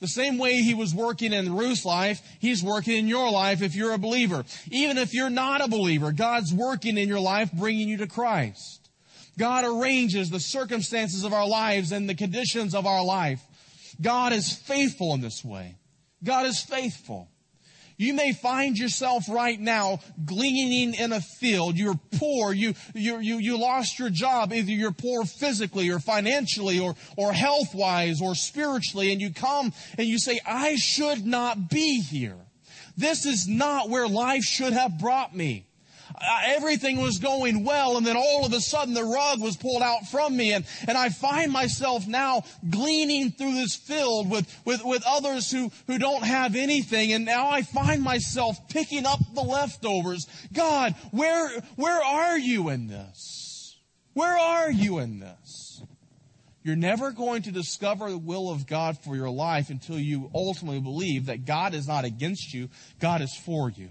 The 0.00 0.08
same 0.08 0.38
way 0.38 0.62
He 0.62 0.74
was 0.74 0.94
working 0.94 1.32
in 1.32 1.54
Ruth's 1.54 1.84
life, 1.84 2.20
He's 2.38 2.62
working 2.62 2.96
in 2.98 3.08
your 3.08 3.30
life 3.30 3.62
if 3.62 3.74
you're 3.74 3.92
a 3.92 3.98
believer. 3.98 4.44
Even 4.70 4.98
if 4.98 5.14
you're 5.14 5.30
not 5.30 5.64
a 5.64 5.68
believer, 5.68 6.12
God's 6.12 6.52
working 6.52 6.98
in 6.98 7.08
your 7.08 7.20
life, 7.20 7.50
bringing 7.52 7.88
you 7.88 7.98
to 7.98 8.06
Christ. 8.06 8.83
God 9.38 9.64
arranges 9.64 10.30
the 10.30 10.40
circumstances 10.40 11.24
of 11.24 11.32
our 11.32 11.46
lives 11.46 11.92
and 11.92 12.08
the 12.08 12.14
conditions 12.14 12.74
of 12.74 12.86
our 12.86 13.04
life. 13.04 13.42
God 14.00 14.32
is 14.32 14.52
faithful 14.52 15.14
in 15.14 15.20
this 15.20 15.44
way. 15.44 15.76
God 16.22 16.46
is 16.46 16.60
faithful. 16.60 17.28
You 17.96 18.14
may 18.14 18.32
find 18.32 18.76
yourself 18.76 19.28
right 19.28 19.58
now 19.58 20.00
gleaning 20.24 20.94
in 20.94 21.12
a 21.12 21.20
field. 21.20 21.76
You're 21.76 21.98
poor. 22.18 22.52
You, 22.52 22.74
you, 22.92 23.20
you, 23.20 23.38
you 23.38 23.56
lost 23.56 23.98
your 23.98 24.10
job. 24.10 24.52
Either 24.52 24.72
you're 24.72 24.90
poor 24.90 25.24
physically 25.24 25.90
or 25.90 26.00
financially 26.00 26.80
or, 26.80 26.96
or 27.16 27.32
health 27.32 27.74
wise 27.74 28.20
or 28.20 28.34
spiritually. 28.34 29.12
And 29.12 29.20
you 29.20 29.32
come 29.32 29.72
and 29.96 30.08
you 30.08 30.18
say, 30.18 30.40
I 30.44 30.74
should 30.74 31.24
not 31.24 31.70
be 31.70 32.00
here. 32.00 32.38
This 32.96 33.26
is 33.26 33.46
not 33.46 33.88
where 33.88 34.08
life 34.08 34.42
should 34.42 34.72
have 34.72 34.98
brought 34.98 35.34
me. 35.34 35.66
Everything 36.22 37.00
was 37.00 37.18
going 37.18 37.64
well 37.64 37.96
and 37.96 38.06
then 38.06 38.16
all 38.16 38.46
of 38.46 38.52
a 38.52 38.60
sudden 38.60 38.94
the 38.94 39.04
rug 39.04 39.40
was 39.40 39.56
pulled 39.56 39.82
out 39.82 40.06
from 40.08 40.36
me 40.36 40.52
and, 40.52 40.64
and 40.86 40.96
I 40.96 41.08
find 41.08 41.50
myself 41.50 42.06
now 42.06 42.44
gleaning 42.68 43.32
through 43.32 43.54
this 43.54 43.74
field 43.74 44.30
with, 44.30 44.46
with, 44.64 44.84
with 44.84 45.02
others 45.06 45.50
who, 45.50 45.70
who 45.86 45.98
don't 45.98 46.24
have 46.24 46.54
anything 46.54 47.12
and 47.12 47.24
now 47.24 47.48
I 47.48 47.62
find 47.62 48.02
myself 48.02 48.56
picking 48.68 49.06
up 49.06 49.18
the 49.34 49.42
leftovers. 49.42 50.26
God, 50.52 50.94
where, 51.10 51.60
where 51.76 52.02
are 52.02 52.38
you 52.38 52.68
in 52.68 52.86
this? 52.86 53.76
Where 54.12 54.38
are 54.38 54.70
you 54.70 55.00
in 55.00 55.18
this? 55.18 55.82
You're 56.62 56.76
never 56.76 57.10
going 57.10 57.42
to 57.42 57.52
discover 57.52 58.10
the 58.10 58.18
will 58.18 58.50
of 58.50 58.66
God 58.66 58.96
for 58.98 59.16
your 59.16 59.28
life 59.28 59.68
until 59.68 59.98
you 59.98 60.30
ultimately 60.34 60.80
believe 60.80 61.26
that 61.26 61.44
God 61.44 61.74
is 61.74 61.86
not 61.86 62.06
against 62.06 62.54
you, 62.54 62.70
God 63.00 63.20
is 63.20 63.36
for 63.36 63.70
you. 63.70 63.90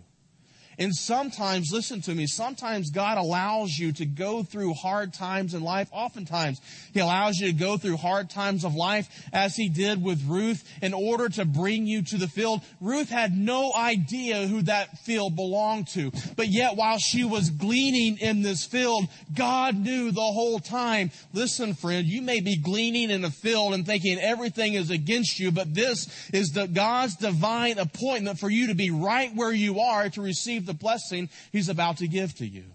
And 0.77 0.94
sometimes, 0.94 1.72
listen 1.72 2.01
to 2.01 2.15
me, 2.15 2.25
sometimes 2.27 2.89
God 2.89 3.18
allows 3.18 3.77
you 3.77 3.92
to 3.94 4.06
go 4.06 4.44
through 4.44 4.74
hard 4.74 5.13
times 5.13 5.53
in 5.53 5.63
life. 5.63 5.89
Oftentimes, 5.92 6.60
He 6.94 7.00
allows 7.00 7.38
you 7.38 7.48
to 7.48 7.53
go 7.53 7.77
through 7.77 7.98
hard 7.98 8.30
times 8.30 8.63
of 8.63 8.75
life 8.75 9.08
as 9.32 9.56
He 9.56 9.70
did 9.70 10.03
with 10.03 10.24
Ruth 10.25 10.63
in 10.82 10.94
order 10.94 11.30
to 11.30 11.46
bring 11.46 11.86
you 11.86 12.01
to 12.03 12.18
the 12.18 12.27
field. 12.27 12.62
Ruth 12.82 13.10
had 13.10 13.38
no 13.38 13.72
idea 13.74 14.48
who 14.48 14.63
that 14.63 14.98
field 15.00 15.36
belonged 15.36 15.88
to. 15.89 16.12
But 16.36 16.48
yet, 16.48 16.75
while 16.75 16.98
she 16.98 17.24
was 17.24 17.50
gleaning 17.50 18.18
in 18.18 18.42
this 18.42 18.65
field, 18.65 19.06
God 19.36 19.75
knew 19.75 20.12
the 20.12 20.22
whole 20.22 20.60
time. 20.60 21.12
Listen, 21.34 21.74
friend, 21.74 22.08
you 22.08 22.22
may 22.22 22.39
be 22.39 22.58
gleaning 22.58 23.10
in 23.10 23.24
a 23.24 23.30
field 23.30 23.74
and 23.74 23.86
thinking 23.86 24.20
everything 24.20 24.74
is 24.74 24.89
against 24.89 25.39
you, 25.39 25.51
but 25.51 25.74
this 25.74 26.30
is 26.34 26.50
the 26.50 26.68
God's 26.68 27.15
divine 27.15 27.77
appointment 27.77 28.39
for 28.39 28.50
you 28.50 28.68
to 28.68 28.75
be 28.75 28.92
right 28.92 29.34
where 29.36 29.51
you 29.51 29.80
are 29.80 30.10
to 30.10 30.22
receive 30.22 30.62
receive 30.63 30.65
the 30.65 30.74
blessing 30.74 31.29
he's 31.51 31.70
about 31.70 31.98
to 31.98 32.08
give 32.08 32.36
to 32.36 32.46
you. 32.46 32.65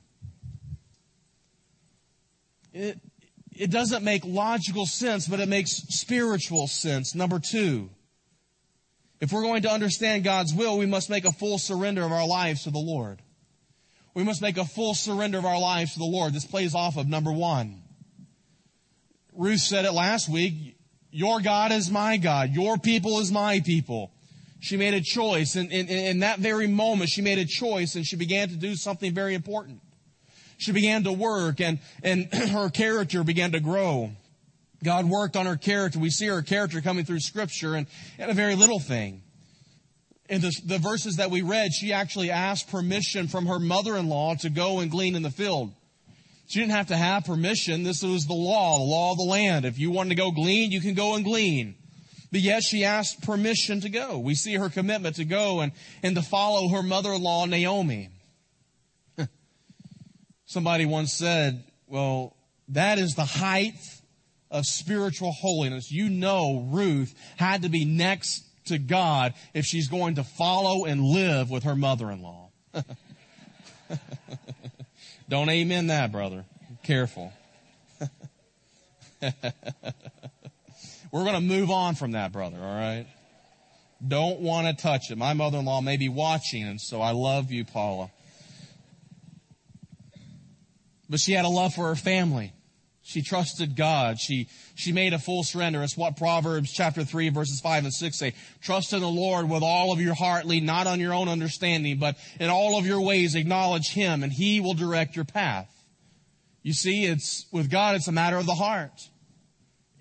It, 2.73 2.99
it 3.57 3.71
doesn't 3.71 4.05
make 4.05 4.25
logical 4.25 4.87
sense, 4.87 5.27
but 5.27 5.41
it 5.41 5.49
makes 5.49 5.71
spiritual 5.89 6.67
sense. 6.69 7.15
Number 7.15 7.41
two, 7.41 7.91
If 9.21 9.33
we're 9.33 9.43
going 9.43 9.63
to 9.63 9.71
understand 9.71 10.23
God's 10.23 10.55
will, 10.55 10.79
we 10.79 10.87
must 10.87 11.11
make 11.11 11.25
a 11.25 11.33
full 11.33 11.59
surrender 11.59 12.05
of 12.05 12.13
our 12.13 12.27
lives 12.27 12.65
to 12.65 12.71
the 12.71 12.79
Lord. 12.79 13.21
We 14.15 14.23
must 14.23 14.41
make 14.41 14.57
a 14.57 14.65
full 14.65 14.95
surrender 14.95 15.39
of 15.39 15.45
our 15.45 15.61
lives 15.61 15.95
to 15.95 15.99
the 15.99 16.05
Lord. 16.05 16.33
This 16.33 16.47
plays 16.47 16.75
off 16.75 16.97
of 16.97 17.09
number 17.09 17.33
one. 17.33 17.83
Ruth 19.33 19.61
said 19.61 19.85
it 19.85 19.93
last 19.93 20.29
week. 20.29 20.77
Your 21.11 21.41
God 21.41 21.73
is 21.73 21.91
my 21.91 22.17
God. 22.17 22.51
Your 22.51 22.79
people 22.79 23.19
is 23.19 23.33
my 23.33 23.61
people. 23.61 24.13
She 24.61 24.77
made 24.77 24.95
a 24.95 25.01
choice. 25.01 25.57
And 25.57 25.71
in, 25.71 25.89
in, 25.89 25.99
in, 26.07 26.19
that 26.21 26.41
very 26.41 26.67
moment, 26.67 27.11
she 27.11 27.23
made 27.23 27.39
a 27.39 27.45
choice 27.45 27.95
and 27.95 28.07
she 28.07 28.17
began 28.17 28.49
to 28.49 28.57
do 28.57 28.75
something 28.75 29.15
very 29.15 29.35
important. 29.35 29.81
She 30.59 30.73
began 30.73 31.05
to 31.05 31.13
work 31.13 31.61
and, 31.61 31.79
and 32.03 32.33
her 32.35 32.69
character 32.69 33.23
began 33.23 33.53
to 33.53 33.61
grow. 33.61 34.11
God 34.83 35.07
worked 35.07 35.37
on 35.37 35.47
her 35.47 35.57
character. 35.57 35.99
We 35.99 36.11
see 36.11 36.27
her 36.27 36.43
character 36.43 36.81
coming 36.81 37.05
through 37.05 37.21
scripture 37.21 37.75
and, 37.75 37.87
and 38.19 38.31
a 38.31 38.35
very 38.35 38.55
little 38.55 38.81
thing. 38.81 39.23
In 40.29 40.41
the, 40.41 40.55
the 40.65 40.79
verses 40.79 41.17
that 41.17 41.31
we 41.31 41.43
read, 41.43 41.73
she 41.73 41.93
actually 41.93 42.31
asked 42.31 42.71
permission 42.71 43.29
from 43.29 43.47
her 43.47 43.59
mother-in-law 43.59 44.37
to 44.41 44.51
go 44.51 44.81
and 44.81 44.91
glean 44.91 45.15
in 45.15 45.23
the 45.23 45.31
field. 45.31 45.73
She 46.49 46.61
didn't 46.61 46.73
have 46.73 46.89
to 46.89 46.97
have 46.97 47.25
permission. 47.25 47.83
This 47.83 48.03
was 48.03 48.27
the 48.27 48.35
law, 48.35 48.79
the 48.79 48.85
law 48.85 49.13
of 49.13 49.19
the 49.19 49.25
land. 49.25 49.65
If 49.65 49.79
you 49.79 49.91
wanted 49.91 50.11
to 50.11 50.15
go 50.17 50.31
glean, 50.31 50.71
you 50.71 50.81
can 50.81 50.95
go 50.95 51.15
and 51.15 51.25
glean. 51.25 51.77
But 52.31 52.41
yet 52.41 52.63
she 52.63 52.85
asked 52.85 53.23
permission 53.23 53.81
to 53.81 53.89
go. 53.89 54.19
We 54.19 54.35
see 54.35 54.55
her 54.55 54.69
commitment 54.69 55.17
to 55.17 55.25
go 55.25 55.61
and, 55.61 55.73
and 56.03 56.15
to 56.17 56.23
follow 56.23 56.69
her 56.69 56.83
mother-in-law, 56.83 57.47
Naomi. 57.47 58.11
Somebody 60.47 60.85
once 60.85 61.13
said, 61.13 61.65
well, 61.87 62.37
that 62.69 62.99
is 62.99 63.15
the 63.15 63.25
height 63.25 63.79
of 64.51 64.67
spiritual 64.67 65.33
holiness. 65.33 65.91
You 65.91 66.11
know 66.11 66.69
Ruth 66.71 67.15
had 67.37 67.63
to 67.63 67.69
be 67.69 67.85
next 67.85 68.45
to 68.67 68.79
God 68.79 69.35
if 69.55 69.65
she's 69.65 69.89
going 69.89 70.17
to 70.17 70.25
follow 70.25 70.85
and 70.85 71.03
live 71.03 71.51
with 71.51 71.65
her 71.65 71.77
mother-in-law. 71.77 72.51
Don't 75.29 75.49
amen 75.49 75.89
that, 75.89 76.13
brother. 76.13 76.45
Careful. 76.83 77.33
We're 81.11 81.25
going 81.25 81.35
to 81.35 81.41
move 81.41 81.71
on 81.71 81.95
from 81.95 82.13
that, 82.13 82.33
brother, 82.33 82.59
all 82.59 82.75
right? 82.75 83.07
Don't 84.07 84.41
want 84.41 84.67
to 84.67 84.83
touch 84.83 85.11
it. 85.11 85.19
My 85.19 85.33
mother-in-law 85.33 85.81
may 85.81 85.97
be 85.97 86.09
watching, 86.09 86.65
and 86.65 86.81
so 86.81 87.01
I 87.01 87.13
love 87.13 87.51
you, 87.51 87.65
Paula. 87.65 88.11
But 91.09 91.21
she 91.21 91.33
had 91.33 91.45
a 91.45 91.49
love 91.49 91.75
for 91.75 91.89
her 91.89 91.97
family. 91.97 92.53
She 93.03 93.23
trusted 93.23 93.75
God. 93.75 94.21
She, 94.21 94.49
she 94.75 94.93
made 94.93 95.15
a 95.15 95.19
full 95.19 95.43
surrender. 95.43 95.83
It's 95.83 95.97
what 95.97 96.19
Proverbs 96.19 96.71
chapter 96.71 97.05
3 97.05 97.31
verses 97.31 97.59
5 97.61 97.85
and 97.85 97.95
6 97.95 98.19
say. 98.19 98.35
Trust 98.61 98.93
in 98.93 99.01
the 99.01 99.09
Lord 99.09 99.49
with 99.49 99.63
all 99.63 99.93
of 99.93 100.01
your 100.01 100.13
heart. 100.13 100.45
Lean 100.45 100.67
not 100.67 100.87
on 100.87 101.01
your 101.01 101.15
own 101.15 101.27
understanding, 101.27 101.99
but 101.99 102.17
in 102.39 102.51
all 102.51 102.79
of 102.79 102.85
your 102.85 103.01
ways 103.01 103.35
acknowledge 103.35 103.89
Him 103.89 104.23
and 104.23 104.31
He 104.31 104.61
will 104.61 104.75
direct 104.75 105.17
your 105.17 105.25
path. 105.25 105.71
You 106.63 106.75
see, 106.75 107.07
it's, 107.07 107.47
with 107.51 107.71
God, 107.71 107.97
it's 107.97 108.09
a 108.09 108.13
matter 108.13 108.37
of 108.37 108.45
the 108.45 108.55
heart. 108.55 108.93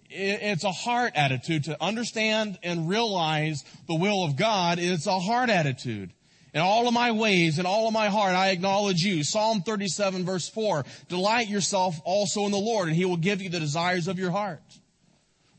It's 0.10 0.64
a 0.64 0.72
heart 0.72 1.14
attitude 1.16 1.66
to 1.66 1.82
understand 1.84 2.58
and 2.64 2.90
realize 2.90 3.64
the 3.88 3.96
will 3.96 4.24
of 4.24 4.36
God. 4.36 4.80
It's 4.80 5.08
a 5.08 5.20
heart 5.20 5.50
attitude. 5.50 6.14
In 6.54 6.62
all 6.62 6.88
of 6.88 6.94
my 6.94 7.12
ways, 7.12 7.60
in 7.60 7.66
all 7.66 7.88
of 7.88 7.94
my 7.94 8.08
heart, 8.08 8.34
I 8.34 8.50
acknowledge 8.50 9.02
you. 9.02 9.24
Psalm 9.24 9.62
37 9.62 10.26
verse 10.26 10.50
4. 10.50 10.86
Delight 11.10 11.50
yourself 11.50 12.00
also 12.06 12.46
in 12.46 12.52
the 12.52 12.58
Lord, 12.58 12.88
and 12.88 12.96
he 12.96 13.06
will 13.06 13.18
give 13.18 13.42
you 13.42 13.50
the 13.50 13.60
desires 13.60 14.08
of 14.08 14.18
your 14.18 14.32
heart. 14.32 14.64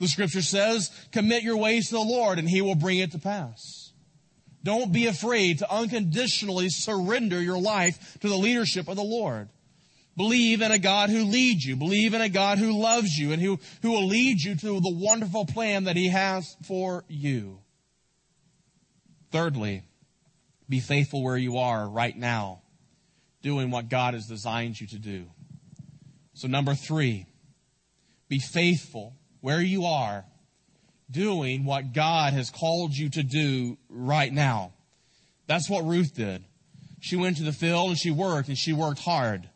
The 0.00 0.08
scripture 0.08 0.42
says, 0.42 0.90
commit 1.12 1.42
your 1.42 1.56
ways 1.56 1.88
to 1.88 1.96
the 1.96 2.00
Lord, 2.00 2.38
and 2.38 2.48
he 2.48 2.62
will 2.62 2.74
bring 2.74 2.98
it 2.98 3.12
to 3.12 3.18
pass. 3.18 3.92
Don't 4.64 4.92
be 4.92 5.06
afraid 5.06 5.58
to 5.58 5.72
unconditionally 5.72 6.68
surrender 6.68 7.40
your 7.40 7.60
life 7.60 8.18
to 8.20 8.28
the 8.28 8.36
leadership 8.36 8.88
of 8.88 8.96
the 8.96 9.02
Lord. 9.02 9.48
Believe 10.18 10.62
in 10.62 10.72
a 10.72 10.80
God 10.80 11.10
who 11.10 11.22
leads 11.22 11.64
you. 11.64 11.76
Believe 11.76 12.12
in 12.12 12.20
a 12.20 12.28
God 12.28 12.58
who 12.58 12.76
loves 12.76 13.16
you 13.16 13.30
and 13.30 13.40
who, 13.40 13.60
who 13.82 13.92
will 13.92 14.08
lead 14.08 14.40
you 14.40 14.56
to 14.56 14.80
the 14.80 14.92
wonderful 14.92 15.46
plan 15.46 15.84
that 15.84 15.94
he 15.94 16.08
has 16.08 16.56
for 16.66 17.04
you. 17.06 17.60
Thirdly, 19.30 19.84
be 20.68 20.80
faithful 20.80 21.22
where 21.22 21.36
you 21.36 21.58
are 21.58 21.88
right 21.88 22.16
now, 22.16 22.62
doing 23.42 23.70
what 23.70 23.88
God 23.88 24.14
has 24.14 24.26
designed 24.26 24.80
you 24.80 24.88
to 24.88 24.98
do. 24.98 25.26
So 26.34 26.48
number 26.48 26.74
three, 26.74 27.26
be 28.28 28.40
faithful 28.40 29.14
where 29.40 29.60
you 29.60 29.84
are, 29.84 30.24
doing 31.08 31.64
what 31.64 31.92
God 31.92 32.32
has 32.32 32.50
called 32.50 32.92
you 32.92 33.08
to 33.10 33.22
do 33.22 33.78
right 33.88 34.32
now. 34.32 34.72
That's 35.46 35.70
what 35.70 35.84
Ruth 35.84 36.12
did. 36.16 36.42
She 36.98 37.14
went 37.14 37.36
to 37.36 37.44
the 37.44 37.52
field 37.52 37.90
and 37.90 37.98
she 37.98 38.10
worked 38.10 38.48
and 38.48 38.58
she 38.58 38.72
worked 38.72 38.98
hard. 38.98 39.48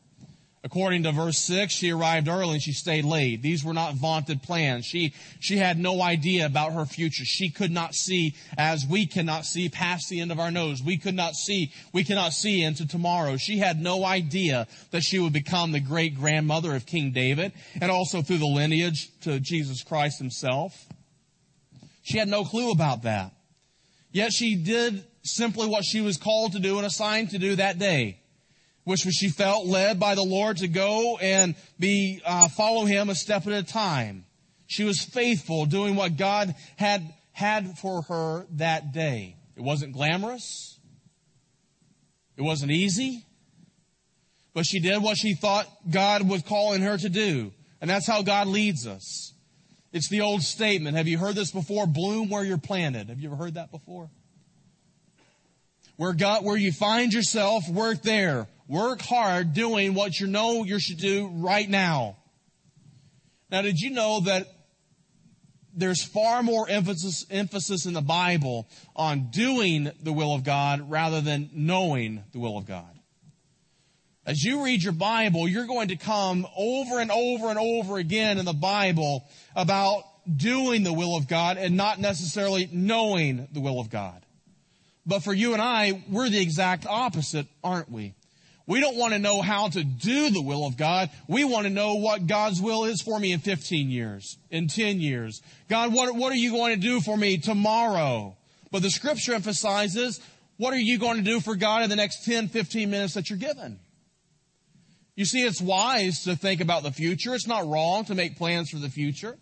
According 0.64 1.02
to 1.02 1.12
verse 1.12 1.38
6, 1.38 1.74
she 1.74 1.90
arrived 1.90 2.28
early 2.28 2.54
and 2.54 2.62
she 2.62 2.72
stayed 2.72 3.04
late. 3.04 3.42
These 3.42 3.64
were 3.64 3.72
not 3.72 3.94
vaunted 3.94 4.44
plans. 4.44 4.86
She, 4.86 5.12
she 5.40 5.56
had 5.56 5.76
no 5.76 6.00
idea 6.00 6.46
about 6.46 6.72
her 6.72 6.86
future. 6.86 7.24
She 7.24 7.50
could 7.50 7.72
not 7.72 7.96
see 7.96 8.36
as 8.56 8.86
we 8.86 9.06
cannot 9.06 9.44
see 9.44 9.68
past 9.68 10.08
the 10.08 10.20
end 10.20 10.30
of 10.30 10.38
our 10.38 10.52
nose. 10.52 10.80
We 10.80 10.98
could 10.98 11.16
not 11.16 11.34
see, 11.34 11.72
we 11.92 12.04
cannot 12.04 12.32
see 12.32 12.62
into 12.62 12.86
tomorrow. 12.86 13.36
She 13.38 13.58
had 13.58 13.80
no 13.80 14.04
idea 14.04 14.68
that 14.92 15.02
she 15.02 15.18
would 15.18 15.32
become 15.32 15.72
the 15.72 15.80
great 15.80 16.14
grandmother 16.14 16.76
of 16.76 16.86
King 16.86 17.10
David 17.10 17.52
and 17.80 17.90
also 17.90 18.22
through 18.22 18.38
the 18.38 18.46
lineage 18.46 19.10
to 19.22 19.40
Jesus 19.40 19.82
Christ 19.82 20.20
himself. 20.20 20.86
She 22.04 22.18
had 22.18 22.28
no 22.28 22.44
clue 22.44 22.70
about 22.70 23.02
that. 23.02 23.32
Yet 24.12 24.32
she 24.32 24.54
did 24.54 25.04
simply 25.24 25.66
what 25.66 25.84
she 25.84 26.00
was 26.00 26.18
called 26.18 26.52
to 26.52 26.60
do 26.60 26.76
and 26.76 26.86
assigned 26.86 27.30
to 27.30 27.38
do 27.38 27.56
that 27.56 27.80
day 27.80 28.20
which 28.84 29.04
was 29.04 29.14
she 29.14 29.28
felt 29.28 29.66
led 29.66 30.00
by 30.00 30.14
the 30.14 30.22
Lord 30.22 30.58
to 30.58 30.68
go 30.68 31.18
and 31.18 31.54
be 31.78 32.20
uh, 32.24 32.48
follow 32.48 32.84
Him 32.84 33.10
a 33.10 33.14
step 33.14 33.46
at 33.46 33.52
a 33.52 33.62
time. 33.62 34.24
She 34.66 34.84
was 34.84 35.02
faithful, 35.02 35.66
doing 35.66 35.96
what 35.96 36.16
God 36.16 36.54
had 36.76 37.02
had 37.32 37.78
for 37.78 38.02
her 38.02 38.46
that 38.52 38.92
day. 38.92 39.36
It 39.56 39.62
wasn't 39.62 39.92
glamorous. 39.92 40.78
It 42.36 42.42
wasn't 42.42 42.72
easy. 42.72 43.24
But 44.54 44.66
she 44.66 44.80
did 44.80 45.02
what 45.02 45.16
she 45.16 45.34
thought 45.34 45.66
God 45.90 46.28
was 46.28 46.42
calling 46.42 46.82
her 46.82 46.96
to 46.96 47.08
do. 47.08 47.52
And 47.80 47.88
that's 47.90 48.06
how 48.06 48.22
God 48.22 48.46
leads 48.46 48.86
us. 48.86 49.32
It's 49.92 50.08
the 50.08 50.22
old 50.22 50.42
statement. 50.42 50.96
Have 50.96 51.08
you 51.08 51.18
heard 51.18 51.34
this 51.34 51.50
before? 51.50 51.86
Bloom 51.86 52.30
where 52.30 52.44
you're 52.44 52.58
planted. 52.58 53.08
Have 53.08 53.18
you 53.18 53.28
ever 53.28 53.36
heard 53.36 53.54
that 53.54 53.70
before? 53.70 54.10
Where 56.02 56.14
God, 56.14 56.44
where 56.44 56.56
you 56.56 56.72
find 56.72 57.12
yourself, 57.12 57.68
work 57.68 58.02
there. 58.02 58.48
Work 58.66 59.02
hard 59.02 59.54
doing 59.54 59.94
what 59.94 60.18
you 60.18 60.26
know 60.26 60.64
you 60.64 60.80
should 60.80 60.98
do 60.98 61.28
right 61.32 61.70
now. 61.70 62.16
Now, 63.52 63.62
did 63.62 63.78
you 63.78 63.90
know 63.90 64.18
that 64.22 64.48
there's 65.72 66.02
far 66.02 66.42
more 66.42 66.68
emphasis, 66.68 67.24
emphasis 67.30 67.86
in 67.86 67.92
the 67.92 68.00
Bible 68.00 68.68
on 68.96 69.30
doing 69.30 69.92
the 70.02 70.12
will 70.12 70.34
of 70.34 70.42
God 70.42 70.90
rather 70.90 71.20
than 71.20 71.50
knowing 71.54 72.24
the 72.32 72.40
will 72.40 72.58
of 72.58 72.66
God? 72.66 72.98
As 74.26 74.42
you 74.42 74.64
read 74.64 74.82
your 74.82 74.94
Bible, 74.94 75.46
you're 75.46 75.66
going 75.66 75.86
to 75.86 75.96
come 75.96 76.48
over 76.56 76.98
and 76.98 77.12
over 77.12 77.48
and 77.48 77.60
over 77.60 77.98
again 77.98 78.38
in 78.38 78.44
the 78.44 78.52
Bible 78.52 79.22
about 79.54 80.02
doing 80.36 80.82
the 80.82 80.92
will 80.92 81.16
of 81.16 81.28
God 81.28 81.58
and 81.58 81.76
not 81.76 82.00
necessarily 82.00 82.68
knowing 82.72 83.46
the 83.52 83.60
will 83.60 83.78
of 83.78 83.88
God. 83.88 84.21
But 85.04 85.24
for 85.24 85.32
you 85.32 85.52
and 85.52 85.62
I, 85.62 86.04
we're 86.08 86.28
the 86.28 86.40
exact 86.40 86.86
opposite, 86.86 87.46
aren't 87.62 87.90
we? 87.90 88.14
We 88.66 88.80
don't 88.80 88.96
want 88.96 89.12
to 89.12 89.18
know 89.18 89.42
how 89.42 89.68
to 89.68 89.82
do 89.82 90.30
the 90.30 90.42
will 90.42 90.64
of 90.64 90.76
God. 90.76 91.10
We 91.28 91.44
want 91.44 91.66
to 91.66 91.72
know 91.72 91.96
what 91.96 92.28
God's 92.28 92.60
will 92.60 92.84
is 92.84 93.02
for 93.02 93.18
me 93.18 93.32
in 93.32 93.40
15 93.40 93.90
years, 93.90 94.38
in 94.50 94.68
10 94.68 95.00
years. 95.00 95.42
God, 95.68 95.92
what, 95.92 96.14
what 96.14 96.32
are 96.32 96.36
you 96.36 96.52
going 96.52 96.74
to 96.74 96.80
do 96.80 97.00
for 97.00 97.16
me 97.16 97.38
tomorrow? 97.38 98.36
But 98.70 98.82
the 98.82 98.90
scripture 98.90 99.34
emphasizes, 99.34 100.20
what 100.58 100.72
are 100.72 100.78
you 100.78 100.98
going 100.98 101.16
to 101.16 101.24
do 101.24 101.40
for 101.40 101.56
God 101.56 101.82
in 101.82 101.90
the 101.90 101.96
next 101.96 102.24
10, 102.24 102.48
15 102.48 102.88
minutes 102.88 103.14
that 103.14 103.28
you're 103.28 103.38
given? 103.38 103.80
You 105.16 105.24
see, 105.24 105.42
it's 105.42 105.60
wise 105.60 106.24
to 106.24 106.36
think 106.36 106.60
about 106.60 106.84
the 106.84 106.92
future. 106.92 107.34
It's 107.34 107.48
not 107.48 107.66
wrong 107.66 108.04
to 108.06 108.14
make 108.14 108.38
plans 108.38 108.70
for 108.70 108.78
the 108.78 108.88
future. 108.88 109.36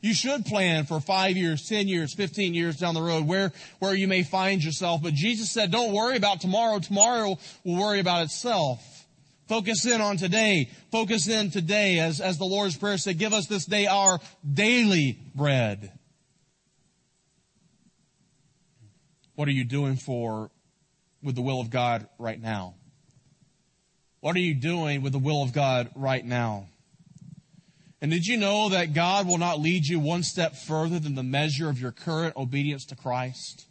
You 0.00 0.14
should 0.14 0.44
plan 0.44 0.84
for 0.84 1.00
five 1.00 1.36
years, 1.36 1.66
10 1.68 1.88
years, 1.88 2.14
15 2.14 2.54
years 2.54 2.76
down 2.76 2.94
the 2.94 3.02
road 3.02 3.26
where, 3.26 3.52
where 3.78 3.94
you 3.94 4.06
may 4.06 4.22
find 4.22 4.62
yourself. 4.62 5.02
But 5.02 5.14
Jesus 5.14 5.50
said, 5.50 5.70
don't 5.70 5.92
worry 5.92 6.16
about 6.16 6.40
tomorrow. 6.40 6.78
Tomorrow 6.78 7.38
will 7.64 7.80
worry 7.80 8.00
about 8.00 8.24
itself. 8.24 9.06
Focus 9.48 9.86
in 9.86 10.00
on 10.00 10.16
today. 10.16 10.70
Focus 10.90 11.28
in 11.28 11.50
today 11.50 11.98
as, 11.98 12.20
as 12.20 12.36
the 12.36 12.44
Lord's 12.44 12.76
Prayer 12.76 12.98
said, 12.98 13.18
give 13.18 13.32
us 13.32 13.46
this 13.46 13.64
day 13.64 13.86
our 13.86 14.18
daily 14.50 15.18
bread. 15.34 15.92
What 19.34 19.48
are 19.48 19.52
you 19.52 19.64
doing 19.64 19.96
for 19.96 20.50
with 21.22 21.34
the 21.34 21.42
will 21.42 21.60
of 21.60 21.70
God 21.70 22.08
right 22.18 22.40
now? 22.40 22.74
What 24.20 24.34
are 24.34 24.40
you 24.40 24.54
doing 24.54 25.02
with 25.02 25.12
the 25.12 25.18
will 25.18 25.42
of 25.42 25.52
God 25.52 25.90
right 25.94 26.24
now? 26.24 26.66
And 28.00 28.10
did 28.10 28.26
you 28.26 28.36
know 28.36 28.68
that 28.68 28.92
God 28.92 29.26
will 29.26 29.38
not 29.38 29.58
lead 29.58 29.86
you 29.86 29.98
one 29.98 30.22
step 30.22 30.54
further 30.54 30.98
than 30.98 31.14
the 31.14 31.22
measure 31.22 31.68
of 31.68 31.80
your 31.80 31.92
current 31.92 32.36
obedience 32.36 32.84
to 32.86 32.96
Christ? 32.96 33.66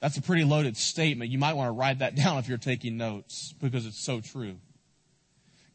That's 0.00 0.18
a 0.18 0.22
pretty 0.22 0.44
loaded 0.44 0.76
statement. 0.76 1.30
You 1.30 1.38
might 1.38 1.54
want 1.54 1.68
to 1.68 1.72
write 1.72 2.00
that 2.00 2.14
down 2.22 2.38
if 2.38 2.48
you're 2.48 2.58
taking 2.58 2.96
notes 2.96 3.54
because 3.60 3.86
it's 3.86 4.04
so 4.04 4.20
true. 4.20 4.56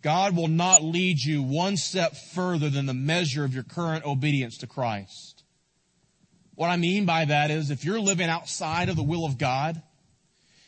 God 0.02 0.36
will 0.36 0.48
not 0.48 0.84
lead 0.84 1.20
you 1.20 1.42
one 1.42 1.76
step 1.76 2.16
further 2.16 2.70
than 2.70 2.86
the 2.86 2.94
measure 2.94 3.44
of 3.44 3.54
your 3.54 3.64
current 3.64 4.06
obedience 4.06 4.58
to 4.60 4.68
Christ. 4.68 5.44
What 6.56 6.70
I 6.70 6.78
mean 6.78 7.06
by 7.06 7.26
that 7.26 7.52
is 7.52 7.72
if 7.72 7.84
you're 7.84 8.00
living 8.00 8.30
outside 8.30 8.90
of 8.90 8.96
the 8.96 9.04
will 9.04 9.26
of 9.26 9.38
God, 9.38 9.82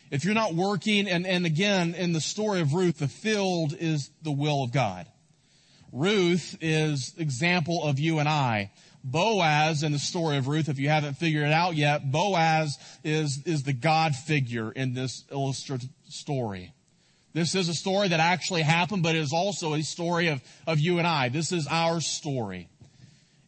if 0.10 0.26
you're 0.26 0.34
not 0.34 0.54
working, 0.54 1.08
and, 1.08 1.26
and 1.26 1.46
again, 1.46 1.96
in 1.96 2.12
the 2.12 2.20
story 2.20 2.60
of 2.60 2.74
Ruth, 2.74 2.98
the 2.98 3.08
field 3.08 3.74
is 3.78 4.10
the 4.22 4.32
will 4.32 4.64
of 4.64 4.74
God. 4.74 5.06
Ruth 5.92 6.58
is 6.62 7.14
example 7.18 7.84
of 7.84 8.00
you 8.00 8.20
and 8.20 8.30
I. 8.30 8.72
Boaz 9.04 9.84
in 9.84 9.92
the 9.92 10.00
story 10.00 10.38
of 10.38 10.48
Ruth, 10.48 10.70
if 10.70 10.78
you 10.78 10.90
haven't 10.90 11.16
figured 11.16 11.48
it 11.48 11.54
out 11.54 11.76
yet, 11.76 12.12
Boaz 12.12 12.78
is, 13.04 13.42
is 13.46 13.64
the 13.64 13.74
God 13.74 14.16
figure 14.16 14.72
in 14.72 14.94
this 14.94 15.24
illustrative 15.32 15.90
story. 16.08 16.74
This 17.34 17.56
is 17.56 17.70
a 17.70 17.74
story 17.74 18.10
that 18.10 18.20
actually 18.20 18.62
happened, 18.62 19.04
but 19.04 19.16
it 19.16 19.20
is 19.20 19.34
also 19.34 19.74
a 19.74 19.82
story 19.82 20.28
of, 20.28 20.42
of 20.68 20.80
you 20.80 20.98
and 20.98 21.08
I. 21.08 21.30
This 21.30 21.52
is 21.52 21.68
our 21.68 22.00
story. 22.02 22.68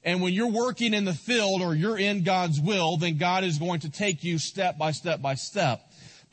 And 0.04 0.22
when 0.22 0.34
you're 0.34 0.48
working 0.48 0.94
in 0.94 1.06
the 1.06 1.14
field 1.14 1.62
or 1.62 1.76
you're 1.76 1.98
in 1.98 2.24
God's 2.24 2.60
will, 2.60 2.98
then 2.98 3.18
God 3.18 3.44
is 3.44 3.58
going 3.58 3.82
to 3.82 3.90
take 3.90 4.24
you 4.24 4.38
step 4.38 4.78
by 4.78 4.92
step 4.92 5.22
by 5.22 5.36
step. 5.36 5.82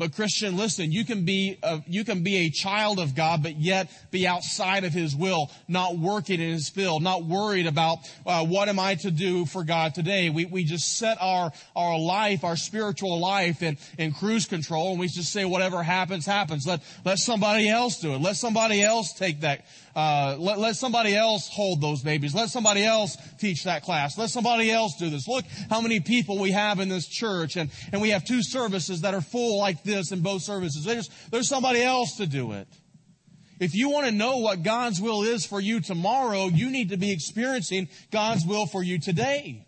But 0.01 0.15
Christian, 0.15 0.57
listen, 0.57 0.91
you 0.91 1.05
can 1.05 1.27
be 1.27 1.59
a, 1.63 1.83
you 1.87 2.07
can 2.07 2.23
be 2.23 2.47
a 2.47 2.51
child 2.51 2.99
of 2.99 3.15
God, 3.15 3.43
but 3.43 3.61
yet 3.61 3.91
be 4.11 4.27
outside 4.27 4.85
of 4.85 4.95
His 4.95 5.15
will, 5.15 5.51
not 5.69 5.99
working 5.99 6.41
in 6.41 6.53
His 6.53 6.71
field, 6.71 7.03
not 7.03 7.27
worried 7.27 7.67
about 7.67 7.99
uh, 8.25 8.47
what 8.47 8.71
am 8.71 8.79
I 8.79 8.95
to 8.95 9.11
do 9.11 9.45
for 9.45 9.63
God 9.63 9.95
today. 9.95 10.31
We 10.31 10.47
we 10.47 10.65
just 10.65 10.97
set 10.97 11.19
our 11.21 11.53
our 11.77 11.99
life, 11.99 12.45
our 12.45 12.57
spiritual 12.57 13.21
life, 13.21 13.63
in 13.63 13.77
in 13.99 14.13
cruise 14.13 14.47
control, 14.47 14.93
and 14.93 15.01
we 15.01 15.09
just 15.09 15.35
say 15.35 15.45
whatever 15.45 15.83
happens, 15.83 16.25
happens. 16.25 16.67
Let 16.67 16.81
let 17.05 17.19
somebody 17.19 17.69
else 17.69 18.01
do 18.01 18.15
it. 18.15 18.23
Let 18.23 18.37
somebody 18.37 18.83
else 18.83 19.13
take 19.13 19.43
that 19.43 19.67
uh, 19.95 20.37
let, 20.39 20.59
let 20.59 20.77
somebody 20.77 21.15
else 21.15 21.49
hold 21.53 21.81
those 21.81 22.03
babies. 22.03 22.35
Let 22.35 22.49
somebody 22.49 22.85
else 22.85 23.17
teach 23.39 23.65
that 23.65 23.83
class. 23.83 24.17
Let 24.17 24.31
somebody 24.31 24.71
else 24.71 24.97
do 24.99 25.11
this. 25.11 25.27
Look 25.27 25.45
how 25.69 25.81
many 25.81 26.01
people 26.01 26.39
we 26.39 26.53
have 26.53 26.81
in 26.81 26.89
this 26.89 27.07
church, 27.07 27.57
and, 27.57 27.71
and 27.93 28.01
we 28.01 28.11
have 28.11 28.25
two 28.25 28.43
services 28.43 29.03
that 29.03 29.15
are 29.15 29.21
full 29.21 29.59
like 29.59 29.83
this 29.83 30.13
in 30.13 30.21
both 30.21 30.43
services. 30.43 30.85
There's, 30.85 31.09
there's 31.31 31.49
somebody 31.49 31.83
else 31.83 32.17
to 32.17 32.27
do 32.27 32.53
it. 32.53 32.69
If 33.59 33.75
you 33.75 33.91
want 33.91 34.07
to 34.07 34.13
know 34.13 34.39
what 34.39 34.63
God's 34.63 35.01
will 35.01 35.23
is 35.23 35.45
for 35.45 35.61
you 35.61 35.81
tomorrow, 35.81 36.47
you 36.47 36.71
need 36.71 36.89
to 36.91 36.97
be 36.97 37.13
experiencing 37.13 37.89
God's 38.11 38.47
will 38.47 38.67
for 38.67 38.83
you 38.83 38.99
today. 38.99 39.67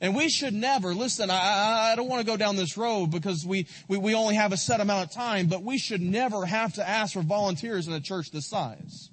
And 0.00 0.16
we 0.16 0.30
should 0.30 0.54
never, 0.54 0.94
listen, 0.94 1.30
I, 1.30 1.92
I 1.92 1.96
don't 1.96 2.08
want 2.08 2.20
to 2.20 2.26
go 2.26 2.36
down 2.38 2.56
this 2.56 2.78
road 2.78 3.10
because 3.10 3.44
we, 3.44 3.66
we, 3.86 3.98
we 3.98 4.14
only 4.14 4.34
have 4.34 4.52
a 4.52 4.56
set 4.56 4.80
amount 4.80 5.04
of 5.04 5.14
time, 5.14 5.46
but 5.46 5.62
we 5.62 5.76
should 5.76 6.00
never 6.00 6.46
have 6.46 6.74
to 6.74 6.88
ask 6.88 7.12
for 7.12 7.22
volunteers 7.22 7.86
in 7.86 7.92
a 7.92 8.00
church 8.00 8.30
this 8.30 8.48
size. 8.48 9.10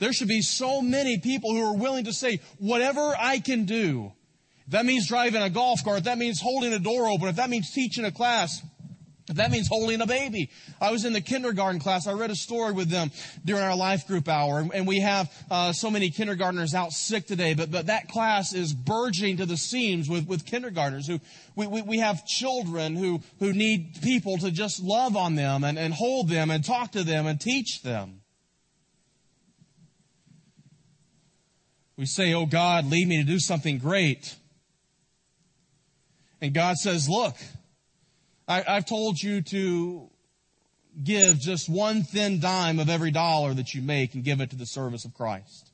There 0.00 0.12
should 0.12 0.26
be 0.26 0.42
so 0.42 0.82
many 0.82 1.18
people 1.18 1.52
who 1.52 1.62
are 1.62 1.76
willing 1.76 2.06
to 2.06 2.12
say, 2.12 2.40
whatever 2.58 3.14
I 3.16 3.38
can 3.38 3.64
do. 3.64 4.12
If 4.66 4.72
that 4.72 4.84
means 4.84 5.06
driving 5.06 5.42
a 5.42 5.50
golf 5.50 5.84
cart, 5.84 5.98
if 5.98 6.04
that 6.04 6.18
means 6.18 6.40
holding 6.40 6.72
a 6.72 6.80
door 6.80 7.06
open, 7.06 7.28
if 7.28 7.36
that 7.36 7.50
means 7.50 7.70
teaching 7.70 8.04
a 8.04 8.10
class, 8.10 8.60
that 9.28 9.50
means 9.52 9.68
holding 9.68 10.00
a 10.00 10.06
baby. 10.06 10.50
I 10.80 10.90
was 10.90 11.04
in 11.04 11.12
the 11.12 11.20
kindergarten 11.20 11.80
class. 11.80 12.06
I 12.08 12.12
read 12.12 12.30
a 12.30 12.36
story 12.36 12.72
with 12.72 12.88
them 12.88 13.12
during 13.44 13.62
our 13.62 13.76
life 13.76 14.06
group 14.06 14.28
hour, 14.28 14.58
and, 14.58 14.74
and 14.74 14.86
we 14.86 15.00
have 15.00 15.30
uh, 15.50 15.72
so 15.72 15.90
many 15.90 16.10
kindergartners 16.10 16.74
out 16.74 16.90
sick 16.90 17.26
today. 17.26 17.54
But 17.54 17.70
but 17.70 17.86
that 17.86 18.08
class 18.08 18.52
is 18.52 18.74
burgeoning 18.74 19.36
to 19.36 19.46
the 19.46 19.56
seams 19.56 20.08
with 20.08 20.26
with 20.26 20.44
kindergartners 20.44 21.06
who 21.06 21.20
we, 21.54 21.66
we, 21.68 21.82
we 21.82 21.98
have 21.98 22.26
children 22.26 22.96
who 22.96 23.20
who 23.38 23.52
need 23.52 24.00
people 24.02 24.38
to 24.38 24.50
just 24.50 24.82
love 24.82 25.16
on 25.16 25.36
them 25.36 25.62
and, 25.62 25.78
and 25.78 25.94
hold 25.94 26.28
them 26.28 26.50
and 26.50 26.64
talk 26.64 26.92
to 26.92 27.04
them 27.04 27.26
and 27.26 27.40
teach 27.40 27.82
them. 27.82 28.22
We 31.96 32.06
say, 32.06 32.34
"Oh 32.34 32.46
God, 32.46 32.90
lead 32.90 33.06
me 33.06 33.18
to 33.18 33.24
do 33.24 33.38
something 33.38 33.78
great," 33.78 34.34
and 36.40 36.52
God 36.52 36.76
says, 36.76 37.08
"Look." 37.08 37.36
I, 38.52 38.76
I've 38.76 38.84
told 38.84 39.20
you 39.20 39.40
to 39.40 40.10
give 41.02 41.40
just 41.40 41.70
one 41.70 42.02
thin 42.02 42.38
dime 42.38 42.78
of 42.80 42.90
every 42.90 43.10
dollar 43.10 43.54
that 43.54 43.72
you 43.72 43.80
make 43.80 44.14
and 44.14 44.22
give 44.22 44.42
it 44.42 44.50
to 44.50 44.56
the 44.56 44.66
service 44.66 45.06
of 45.06 45.14
Christ. 45.14 45.70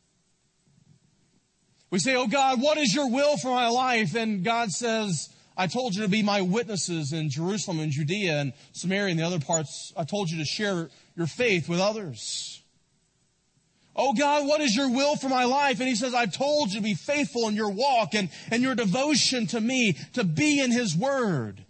We 1.91 1.99
say, 1.99 2.15
Oh 2.15 2.29
God, 2.29 2.63
what 2.63 2.79
is 2.79 2.95
your 2.95 3.11
will 3.11 3.37
for 3.37 3.49
my 3.49 3.69
life? 3.69 4.15
And 4.15 4.45
God 4.45 4.71
says, 4.71 5.29
I 5.57 5.67
told 5.67 5.97
you 5.97 6.03
to 6.03 6.09
be 6.09 6.23
my 6.23 6.43
witnesses 6.43 7.13
in 7.13 7.31
Jerusalem 7.31 7.81
and 7.81 7.91
Judea 7.91 8.39
and 8.39 8.53
Samaria 8.75 9.11
and 9.11 9.19
the 9.19 9.25
other 9.27 9.41
parts. 9.41 9.93
I 9.97 10.05
told 10.05 10.31
you 10.31 10.39
to 10.39 10.45
share 10.45 10.89
your 11.17 11.27
faith 11.27 11.69
with 11.69 11.81
others. 11.81 12.63
Oh 13.97 14.13
God, 14.13 14.47
what 14.47 14.61
is 14.61 14.77
your 14.77 14.89
will 14.89 15.17
for 15.17 15.29
my 15.29 15.47
life? 15.47 15.81
And 15.81 15.89
he 15.89 15.97
says, 15.97 16.15
I've 16.15 16.33
told 16.33 16.71
you 16.71 16.77
to 16.77 16.85
be 16.85 16.95
faithful 16.95 17.49
in 17.49 17.57
your 17.57 17.71
walk 17.71 18.15
and, 18.15 18.29
and 18.53 18.63
your 18.63 18.77
devotion 18.77 19.49
to 19.49 19.61
me, 19.61 19.97
to 20.13 20.23
be 20.23 20.61
in 20.61 20.71
his 20.71 20.97
word. 20.97 21.65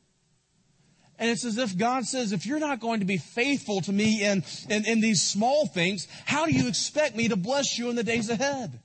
And 1.18 1.31
it's 1.31 1.44
as 1.44 1.59
if 1.59 1.76
God 1.76 2.07
says, 2.07 2.33
if 2.33 2.46
you're 2.46 2.61
not 2.61 2.78
going 2.78 3.00
to 3.00 3.07
be 3.07 3.16
faithful 3.16 3.81
to 3.83 3.92
me 3.92 4.24
in, 4.24 4.44
in, 4.70 4.87
in, 4.87 5.00
these 5.00 5.22
small 5.22 5.66
things, 5.66 6.07
how 6.24 6.46
do 6.46 6.52
you 6.52 6.68
expect 6.68 7.16
me 7.16 7.28
to 7.28 7.37
bless 7.37 7.76
you 7.76 7.90
in 7.90 7.96
the 7.96 8.04
days 8.04 8.31
ahead? 8.31 8.78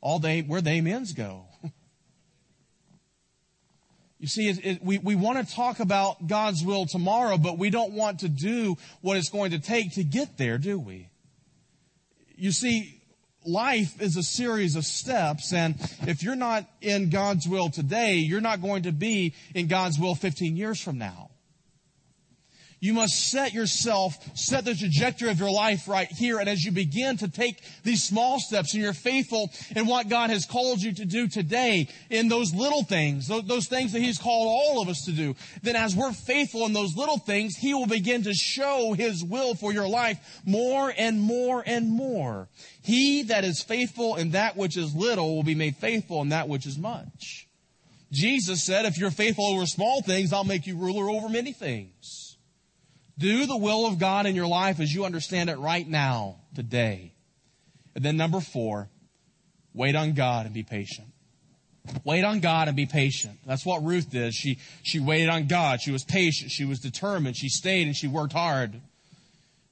All 0.00 0.20
they, 0.20 0.42
where 0.42 0.60
the 0.60 0.78
amens 0.78 1.12
go. 1.12 1.46
You 4.18 4.28
see, 4.28 4.48
it, 4.48 4.64
it, 4.64 4.82
we, 4.82 4.98
we 4.98 5.14
want 5.14 5.46
to 5.46 5.54
talk 5.54 5.78
about 5.78 6.26
God's 6.26 6.64
will 6.64 6.86
tomorrow, 6.86 7.36
but 7.36 7.58
we 7.58 7.68
don't 7.68 7.92
want 7.92 8.20
to 8.20 8.30
do 8.30 8.76
what 9.02 9.18
it's 9.18 9.28
going 9.28 9.50
to 9.50 9.58
take 9.58 9.92
to 9.92 10.04
get 10.04 10.38
there, 10.38 10.56
do 10.56 10.78
we? 10.78 11.10
You 12.34 12.50
see, 12.50 12.95
life 13.46 14.00
is 14.00 14.16
a 14.16 14.22
series 14.22 14.76
of 14.76 14.84
steps. 14.84 15.52
And 15.52 15.76
if 16.02 16.22
you're 16.22 16.36
not 16.36 16.68
in 16.80 17.10
God's 17.10 17.48
will 17.48 17.70
today, 17.70 18.16
you're 18.16 18.40
not 18.40 18.60
going 18.60 18.84
to 18.84 18.92
be 18.92 19.34
in 19.54 19.66
God's 19.66 19.98
will 19.98 20.14
15 20.14 20.56
years 20.56 20.80
from 20.80 20.98
now. 20.98 21.30
You 22.78 22.92
must 22.92 23.30
set 23.30 23.54
yourself, 23.54 24.18
set 24.36 24.66
the 24.66 24.74
trajectory 24.74 25.30
of 25.30 25.40
your 25.40 25.50
life 25.50 25.88
right 25.88 26.08
here. 26.10 26.38
And 26.38 26.48
as 26.48 26.62
you 26.62 26.72
begin 26.72 27.16
to 27.18 27.28
take 27.28 27.62
these 27.84 28.02
small 28.02 28.38
steps 28.38 28.74
and 28.74 28.82
you're 28.82 28.92
faithful 28.92 29.50
in 29.74 29.86
what 29.86 30.10
God 30.10 30.28
has 30.28 30.44
called 30.44 30.82
you 30.82 30.92
to 30.92 31.06
do 31.06 31.26
today, 31.26 31.88
in 32.10 32.28
those 32.28 32.54
little 32.54 32.84
things, 32.84 33.28
those 33.28 33.66
things 33.66 33.92
that 33.92 34.00
He's 34.00 34.18
called 34.18 34.48
all 34.48 34.82
of 34.82 34.88
us 34.88 35.04
to 35.06 35.12
do, 35.12 35.34
then 35.62 35.74
as 35.74 35.96
we're 35.96 36.12
faithful 36.12 36.66
in 36.66 36.74
those 36.74 36.94
little 36.96 37.18
things, 37.18 37.56
He 37.56 37.72
will 37.72 37.86
begin 37.86 38.22
to 38.24 38.34
show 38.34 38.92
His 38.92 39.24
will 39.24 39.54
for 39.54 39.72
your 39.72 39.88
life 39.88 40.42
more 40.44 40.92
and 40.96 41.20
more 41.20 41.64
and 41.66 41.90
more. 41.90 42.48
He 42.82 43.22
that 43.24 43.44
is 43.44 43.62
faithful 43.62 44.16
in 44.16 44.32
that 44.32 44.56
which 44.56 44.76
is 44.76 44.94
little 44.94 45.34
will 45.34 45.42
be 45.42 45.54
made 45.54 45.76
faithful 45.76 46.20
in 46.20 46.28
that 46.28 46.48
which 46.48 46.66
is 46.66 46.76
much. 46.76 47.48
Jesus 48.12 48.62
said, 48.62 48.84
if 48.84 48.98
you're 48.98 49.10
faithful 49.10 49.46
over 49.46 49.66
small 49.66 50.02
things, 50.02 50.32
I'll 50.32 50.44
make 50.44 50.66
you 50.66 50.76
ruler 50.76 51.10
over 51.10 51.28
many 51.28 51.52
things. 51.52 52.25
Do 53.18 53.46
the 53.46 53.56
will 53.56 53.86
of 53.86 53.98
God 53.98 54.26
in 54.26 54.34
your 54.34 54.46
life 54.46 54.78
as 54.78 54.94
you 54.94 55.04
understand 55.04 55.48
it 55.48 55.58
right 55.58 55.88
now, 55.88 56.36
today. 56.54 57.14
And 57.94 58.04
then 58.04 58.16
number 58.16 58.40
four, 58.40 58.90
wait 59.72 59.96
on 59.96 60.12
God 60.12 60.44
and 60.44 60.54
be 60.54 60.62
patient. 60.62 61.08
Wait 62.04 62.24
on 62.24 62.40
God 62.40 62.68
and 62.68 62.76
be 62.76 62.86
patient. 62.86 63.38
That's 63.46 63.64
what 63.64 63.82
Ruth 63.82 64.10
did. 64.10 64.34
She, 64.34 64.58
she 64.82 65.00
waited 65.00 65.28
on 65.28 65.46
God. 65.46 65.80
She 65.80 65.92
was 65.92 66.04
patient. 66.04 66.50
She 66.50 66.64
was 66.64 66.80
determined. 66.80 67.36
She 67.36 67.48
stayed 67.48 67.86
and 67.86 67.96
she 67.96 68.08
worked 68.08 68.32
hard. 68.32 68.80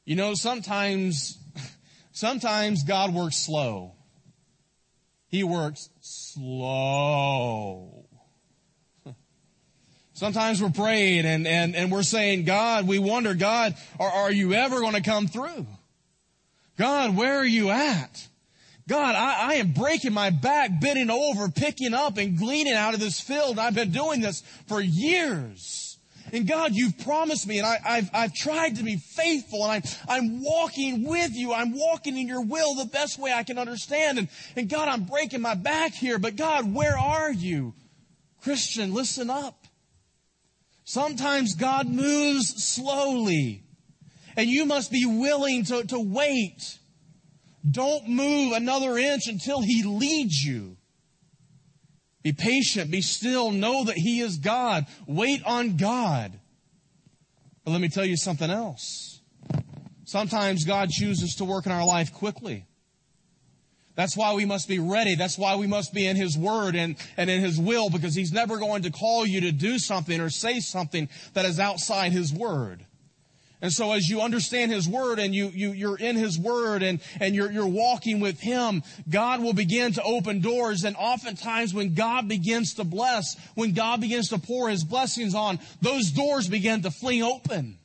You 0.05 0.17
know, 0.17 0.35
sometimes, 0.35 1.39
sometimes 2.13 2.85
God 2.85 3.13
works 3.13 3.37
slow. 3.37 3.93
He 5.29 5.45
works 5.45 5.91
slow. 6.01 8.04
Sometimes 10.15 10.63
we're 10.63 10.71
praying 10.71 11.27
and, 11.27 11.47
and, 11.47 11.75
and 11.75 11.91
we're 11.91 12.05
saying, 12.05 12.45
God, 12.45 12.87
we 12.87 13.01
wonder, 13.01 13.35
God, 13.35 13.75
are, 13.99 14.09
are 14.09 14.33
you 14.33 14.55
ever 14.55 14.81
going 14.81 14.95
to 14.95 15.03
come 15.03 15.27
through? 15.27 15.67
God, 16.79 17.17
where 17.17 17.39
are 17.39 17.45
you 17.45 17.71
at? 17.71 18.29
God, 18.87 19.17
I, 19.17 19.51
I 19.51 19.55
am 19.55 19.73
breaking 19.73 20.13
my 20.13 20.31
back, 20.31 20.81
bending 20.81 21.11
over, 21.11 21.49
picking 21.49 21.95
up 21.95 22.17
and 22.17 22.39
gleaning 22.39 22.75
out 22.75 22.95
of 22.95 23.01
this 23.01 23.21
field. 23.21 23.59
I've 23.59 23.75
been 23.75 23.91
doing 23.91 24.21
this 24.21 24.43
for 24.69 24.81
years. 24.81 25.99
And 26.33 26.47
God, 26.47 26.75
you've 26.75 26.99
promised 26.99 27.47
me 27.47 27.59
and 27.59 27.67
I, 27.67 27.97
have 27.97 28.11
I've 28.13 28.35
tried 28.35 28.77
to 28.77 28.85
be 28.85 28.97
faithful 28.97 29.65
and 29.65 29.73
I'm, 29.73 29.83
I'm 30.09 30.45
walking 30.45 31.05
with 31.05 31.33
you. 31.33 31.53
I'm 31.53 31.77
walking 31.77 32.17
in 32.17 32.29
your 32.29 32.43
will 32.43 32.77
the 32.77 32.87
best 32.87 33.19
way 33.19 33.33
I 33.33 33.43
can 33.43 33.59
understand. 33.59 34.19
And, 34.19 34.29
and 34.55 34.69
God, 34.69 34.87
I'm 34.87 35.05
breaking 35.05 35.41
my 35.41 35.55
back 35.55 35.93
here, 35.93 36.19
but 36.19 36.37
God, 36.37 36.73
where 36.73 36.97
are 36.97 37.33
you? 37.33 37.75
Christian, 38.43 38.95
listen 38.95 39.29
up. 39.29 39.64
Sometimes 40.85 41.55
God 41.55 41.89
moves 41.89 42.63
slowly 42.63 43.65
and 44.37 44.49
you 44.49 44.67
must 44.67 44.93
be 44.93 45.07
willing 45.07 45.65
to, 45.65 45.85
to 45.85 45.99
wait. 45.99 46.79
Don't 47.69 48.09
move 48.09 48.53
another 48.53 48.99
inch 48.99 49.27
until 49.27 49.63
He 49.63 49.83
leads 49.83 50.43
you. 50.43 50.77
Be 52.23 52.33
patient, 52.33 52.91
be 52.91 53.03
still, 53.03 53.51
know 53.51 53.85
that 53.85 53.97
He 53.97 54.21
is 54.21 54.39
God. 54.39 54.87
Wait 55.07 55.43
on 55.45 55.77
God. 55.77 56.39
But 57.65 57.71
let 57.71 57.81
me 57.81 57.89
tell 57.89 58.05
you 58.05 58.17
something 58.17 58.51
else. 58.51 59.21
Sometimes 60.05 60.65
God 60.65 60.91
chooses 60.91 61.35
to 61.37 61.45
work 61.45 61.67
in 61.67 61.73
our 61.73 61.87
life 61.87 62.13
quickly. 62.13 62.67
That's 63.97 64.17
why 64.17 64.35
we 64.35 64.45
must 64.45 64.69
be 64.69 64.81
ready. 64.81 65.15
That's 65.15 65.39
why 65.39 65.57
we 65.57 65.67
must 65.67 65.95
be 65.95 66.07
in 66.07 66.17
His 66.17 66.37
Word 66.37 66.75
and, 66.75 66.97
and 67.17 67.31
in 67.31 67.41
His 67.41 67.59
will 67.59 67.91
because 67.91 68.15
He's 68.15 68.33
never 68.33 68.59
going 68.59 68.83
to 68.83 68.91
call 68.91 69.25
you 69.25 69.43
to 69.43 69.53
do 69.53 69.79
something 69.79 70.21
or 70.21 70.31
say 70.31 70.61
something 70.61 71.09
that 71.35 71.45
is 71.45 71.61
outside 71.61 72.13
His 72.13 72.33
Word. 72.33 72.85
And 73.63 73.73
so 73.73 73.93
as 73.93 74.09
you 74.09 74.21
understand 74.21 74.73
His 74.73 74.89
Word 74.89 75.19
and 75.19 75.35
you, 75.35 75.47
you, 75.47 75.73
you're 75.73 75.97
in 75.97 76.17
His 76.17 76.39
Word 76.39 76.83
and, 76.83 77.01
and 77.21 77.37
you're, 77.37 77.51
you're 77.51 77.67
walking 77.67 78.19
with 78.19 78.41
Him, 78.41 78.83
God 79.09 79.41
will 79.41 79.55
begin 79.55 79.93
to 79.93 80.03
open 80.03 80.41
doors. 80.41 80.83
And 80.83 80.97
oftentimes 80.97 81.73
when 81.73 81.95
God 81.95 82.29
begins 82.29 82.75
to 82.75 82.85
bless, 82.85 83.37
when 83.55 83.75
God 83.75 84.01
begins 84.01 84.29
to 84.31 84.39
pour 84.39 84.69
His 84.69 84.85
blessings 84.85 85.37
on, 85.37 85.61
those 85.81 86.11
doors 86.11 86.49
begin 86.49 86.83
to 86.83 86.91
fling 86.91 87.23
open. 87.23 87.79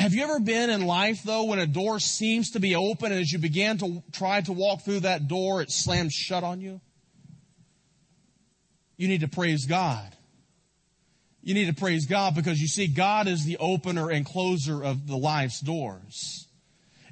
Have 0.00 0.14
you 0.14 0.22
ever 0.22 0.40
been 0.40 0.70
in 0.70 0.86
life 0.86 1.22
though 1.24 1.44
when 1.44 1.58
a 1.58 1.66
door 1.66 2.00
seems 2.00 2.52
to 2.52 2.58
be 2.58 2.74
open 2.74 3.12
and 3.12 3.20
as 3.20 3.30
you 3.30 3.38
begin 3.38 3.76
to 3.78 4.02
try 4.12 4.40
to 4.40 4.52
walk 4.52 4.80
through 4.82 5.00
that 5.00 5.28
door, 5.28 5.60
it 5.60 5.70
slams 5.70 6.14
shut 6.14 6.42
on 6.42 6.62
you? 6.62 6.80
You 8.96 9.08
need 9.08 9.20
to 9.20 9.28
praise 9.28 9.66
God. 9.66 10.16
You 11.42 11.52
need 11.52 11.66
to 11.66 11.74
praise 11.74 12.06
God 12.06 12.34
because 12.34 12.58
you 12.62 12.66
see, 12.66 12.86
God 12.86 13.28
is 13.28 13.44
the 13.44 13.58
opener 13.58 14.10
and 14.10 14.24
closer 14.24 14.82
of 14.82 15.06
the 15.06 15.18
life's 15.18 15.60
doors. 15.60 16.48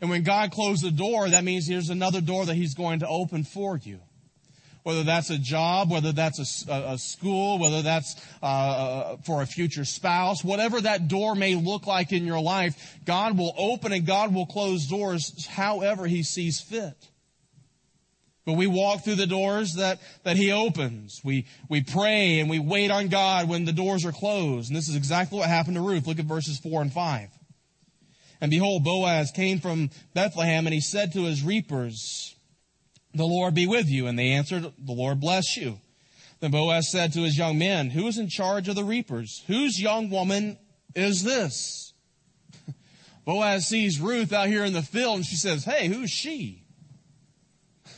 And 0.01 0.09
when 0.09 0.23
God 0.23 0.51
closed 0.51 0.83
the 0.83 0.91
door, 0.91 1.29
that 1.29 1.45
means 1.45 1.67
there's 1.67 1.91
another 1.91 2.23
door 2.23 2.47
that 2.47 2.55
He's 2.55 2.75
going 2.75 3.01
to 3.01 3.09
open 3.09 3.45
for 3.45 3.77
you 3.77 4.01
whether 4.89 5.03
that's 5.03 5.29
a 5.29 5.37
job, 5.37 5.91
whether 5.91 6.13
that's 6.13 6.67
a, 6.67 6.93
a 6.93 6.99
school, 6.99 7.59
whether 7.59 7.83
that's 7.83 8.17
uh, 8.43 8.47
uh, 8.47 9.17
for 9.19 9.43
a 9.43 9.47
future 9.47 9.85
spouse, 9.85 10.43
whatever 10.43 10.81
that 10.81 11.09
door 11.09 11.35
may 11.35 11.55
look 11.55 11.87
like 11.87 12.11
in 12.11 12.25
your 12.25 12.41
life, 12.41 12.97
God 13.05 13.37
will 13.37 13.53
open 13.59 13.93
and 13.93 14.07
God 14.07 14.33
will 14.33 14.47
close 14.47 14.87
doors 14.87 15.47
however 15.47 16.07
He 16.07 16.23
sees 16.23 16.63
fit. 16.63 16.97
But 18.47 18.55
we 18.55 18.67
walk 18.67 19.05
through 19.05 19.17
the 19.17 19.27
doors 19.27 19.75
that, 19.75 20.01
that 20.25 20.39
He 20.39 20.53
opens. 20.53 21.21
We, 21.23 21.45
we 21.69 21.83
pray 21.83 22.41
and 22.41 22.49
we 22.49 22.59
wait 22.59 22.91
on 22.91 23.09
God 23.09 23.47
when 23.47 23.67
the 23.67 23.75
doors 23.75 24.07
are 24.07 24.13
closed. 24.13 24.71
And 24.71 24.77
this 24.79 24.89
is 24.89 24.97
exactly 24.97 25.39
what 25.39 25.51
happened 25.51 25.77
to 25.77 25.83
Ruth. 25.83 26.07
Look 26.07 26.19
at 26.19 26.25
verses 26.25 26.59
4 26.61 26.81
and 26.81 26.91
5. 26.91 27.29
And 28.41 28.51
behold, 28.51 28.85
Boaz 28.85 29.33
came 29.33 29.61
from 29.61 29.91
Bethlehem 30.15 30.67
and 30.67 30.73
he 30.73 30.81
said 30.81 31.13
to 31.13 31.25
his 31.25 31.43
reapers, 31.43 32.38
the 33.19 33.25
Lord 33.25 33.55
be 33.55 33.67
with 33.67 33.89
you. 33.89 34.07
And 34.07 34.19
they 34.19 34.31
answered, 34.31 34.63
The 34.63 34.93
Lord 34.93 35.21
bless 35.21 35.57
you. 35.57 35.79
Then 36.41 36.53
Boaz 36.53 36.91
said 36.91 37.13
to 37.13 37.23
his 37.23 37.37
young 37.37 37.59
men, 37.59 37.91
Who 37.91 38.07
is 38.07 38.19
in 38.19 38.29
charge 38.29 38.69
of 38.69 38.77
the 38.77 38.85
reapers? 38.85 39.43
Whose 39.47 39.81
young 39.81 40.09
woman 40.09 40.57
is 40.95 41.23
this? 41.23 41.93
Boaz 43.25 43.67
sees 43.67 44.01
Ruth 44.01 44.33
out 44.33 44.49
here 44.49 44.65
in 44.65 44.73
the 44.73 44.83
field 44.83 45.17
and 45.17 45.27
she 45.27 45.37
says, 45.37 45.65
Hey, 45.65 45.89
who's 45.89 46.11
she? 46.11 46.65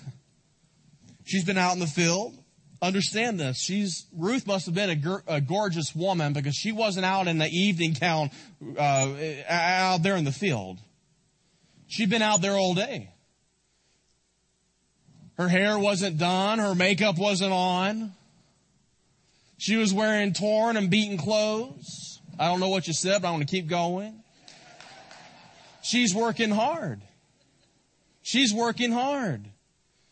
She's 1.25 1.45
been 1.45 1.59
out 1.59 1.75
in 1.75 1.81
the 1.81 1.87
field. 1.87 2.37
Understand 2.83 3.39
this. 3.39 3.59
She's, 3.59 4.07
Ruth 4.17 4.47
must 4.47 4.65
have 4.65 4.75
been 4.75 4.89
a, 4.89 5.35
a 5.35 5.41
gorgeous 5.43 5.95
woman 5.95 6.33
because 6.33 6.55
she 6.55 6.73
wasn't 6.73 7.05
out 7.05 7.29
in 7.29 7.37
the 7.37 7.49
evening 7.49 7.95
gown, 8.01 8.31
uh, 8.79 9.15
out 9.47 10.03
there 10.03 10.17
in 10.17 10.25
the 10.25 10.33
field. 10.33 10.79
She'd 11.89 12.09
been 12.09 12.23
out 12.23 12.41
there 12.41 12.57
all 12.57 12.73
day. 12.73 13.10
Her 15.40 15.48
hair 15.48 15.79
wasn't 15.79 16.18
done. 16.18 16.59
Her 16.59 16.74
makeup 16.74 17.16
wasn't 17.16 17.55
on. 17.55 18.12
She 19.57 19.76
was 19.76 19.94
wearing 19.94 20.35
torn 20.35 20.76
and 20.76 20.90
beaten 20.90 21.16
clothes. 21.16 22.20
I 22.38 22.48
don't 22.48 22.61
know 22.61 22.68
what 22.68 22.87
you 22.87 22.92
said, 22.92 23.22
but 23.22 23.29
I 23.29 23.31
want 23.31 23.48
to 23.48 23.50
keep 23.50 23.66
going. 23.66 24.22
She's 25.81 26.14
working 26.14 26.50
hard. 26.50 27.00
She's 28.20 28.53
working 28.53 28.92
hard. 28.92 29.46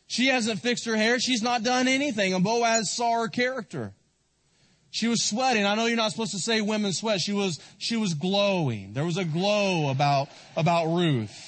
She 0.07 0.29
hasn't 0.29 0.61
fixed 0.61 0.87
her 0.87 0.97
hair. 0.97 1.21
She's 1.21 1.43
not 1.43 1.63
done 1.63 1.89
anything. 1.89 2.33
And 2.33 2.43
Boaz 2.43 2.91
saw 2.91 3.21
her 3.21 3.29
character. 3.29 3.93
She 4.91 5.09
was 5.09 5.23
sweating. 5.23 5.67
I 5.67 5.75
know 5.75 5.85
you're 5.85 5.99
not 5.99 6.11
supposed 6.13 6.33
to 6.33 6.39
say 6.39 6.63
women 6.63 6.95
sweat. 6.95 7.21
She 7.21 7.35
was, 7.35 7.61
she 7.77 7.99
was 7.99 8.15
glowing. 8.15 8.95
There 8.95 9.05
was 9.05 9.19
a 9.19 9.27
glow 9.27 9.91
about, 9.91 10.31
about 10.57 10.87
Ruth. 10.87 11.48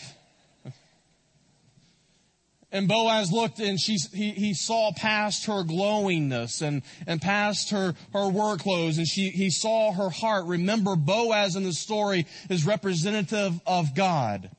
And 2.73 2.87
Boaz 2.87 3.33
looked 3.33 3.59
and 3.59 3.81
she, 3.81 3.97
he, 4.13 4.31
he 4.31 4.55
saw 4.55 4.93
past 4.93 5.47
her 5.47 5.65
glowingness 5.65 6.63
and, 6.63 6.83
and 7.07 7.21
past 7.21 7.71
her, 7.71 7.95
her 8.13 8.29
work 8.29 8.61
clothes 8.61 8.99
and 8.99 9.09
she, 9.09 9.31
he 9.31 9.51
saw 9.51 9.93
her 9.93 10.09
heart. 10.09 10.47
Remember, 10.47 10.95
Boaz 10.95 11.57
in 11.57 11.65
the 11.65 11.73
story 11.73 12.27
is 12.49 12.65
representative 12.65 13.61
of 13.67 13.95
God. 13.97 14.51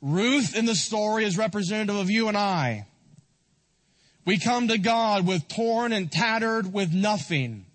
Ruth 0.00 0.56
in 0.56 0.64
the 0.64 0.74
story 0.74 1.24
is 1.24 1.36
representative 1.36 1.96
of 1.96 2.10
you 2.10 2.28
and 2.28 2.36
I. 2.36 2.86
We 4.24 4.38
come 4.38 4.68
to 4.68 4.78
God 4.78 5.26
with 5.26 5.48
torn 5.48 5.92
and 5.92 6.10
tattered 6.10 6.72
with 6.72 6.92
nothing 6.92 7.66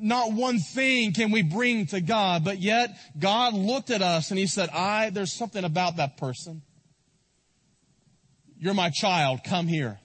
not 0.00 0.32
one 0.32 0.58
thing 0.58 1.12
can 1.12 1.30
we 1.30 1.42
bring 1.42 1.86
to 1.86 2.00
God, 2.00 2.44
but 2.44 2.58
yet 2.58 2.96
God 3.18 3.54
looked 3.54 3.90
at 3.90 4.02
us 4.02 4.30
and 4.30 4.38
He 4.38 4.46
said, 4.46 4.68
I, 4.70 5.10
there's 5.10 5.32
something 5.32 5.64
about 5.64 5.96
that 5.96 6.16
person. 6.16 6.62
You're 8.58 8.74
my 8.74 8.90
child. 8.90 9.40
Come 9.42 9.66
here. 9.66 9.98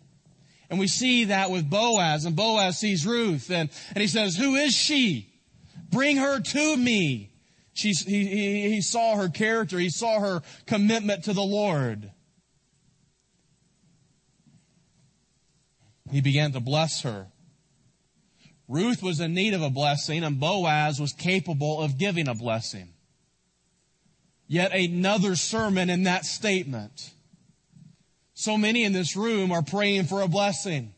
And 0.69 0.79
we 0.79 0.87
see 0.87 1.25
that 1.25 1.51
with 1.51 1.69
Boaz 1.69 2.25
and 2.25 2.35
Boaz 2.35 2.79
sees 2.79 3.05
Ruth 3.05 3.51
and, 3.51 3.69
and 3.89 4.01
he 4.01 4.07
says, 4.07 4.35
who 4.35 4.55
is 4.55 4.73
she? 4.73 5.29
Bring 5.91 6.17
her 6.17 6.39
to 6.39 6.77
me. 6.77 7.31
He, 7.73 7.91
he, 7.91 8.69
he 8.69 8.81
saw 8.81 9.17
her 9.17 9.29
character. 9.29 9.77
He 9.77 9.89
saw 9.89 10.19
her 10.19 10.41
commitment 10.65 11.25
to 11.25 11.33
the 11.33 11.43
Lord. 11.43 12.11
He 16.09 16.21
began 16.21 16.53
to 16.53 16.59
bless 16.59 17.01
her. 17.01 17.27
Ruth 18.67 19.03
was 19.03 19.19
in 19.19 19.33
need 19.33 19.53
of 19.53 19.61
a 19.61 19.69
blessing 19.69 20.23
and 20.23 20.39
Boaz 20.39 20.99
was 20.99 21.13
capable 21.13 21.81
of 21.81 21.97
giving 21.97 22.27
a 22.27 22.33
blessing. 22.33 22.89
Yet 24.47 24.73
another 24.73 25.35
sermon 25.35 25.89
in 25.89 26.03
that 26.03 26.25
statement. 26.25 27.11
So 28.33 28.57
many 28.57 28.83
in 28.83 28.93
this 28.93 29.15
room 29.15 29.51
are 29.51 29.61
praying 29.61 30.05
for 30.05 30.21
a 30.21 30.27
blessing. 30.27 30.93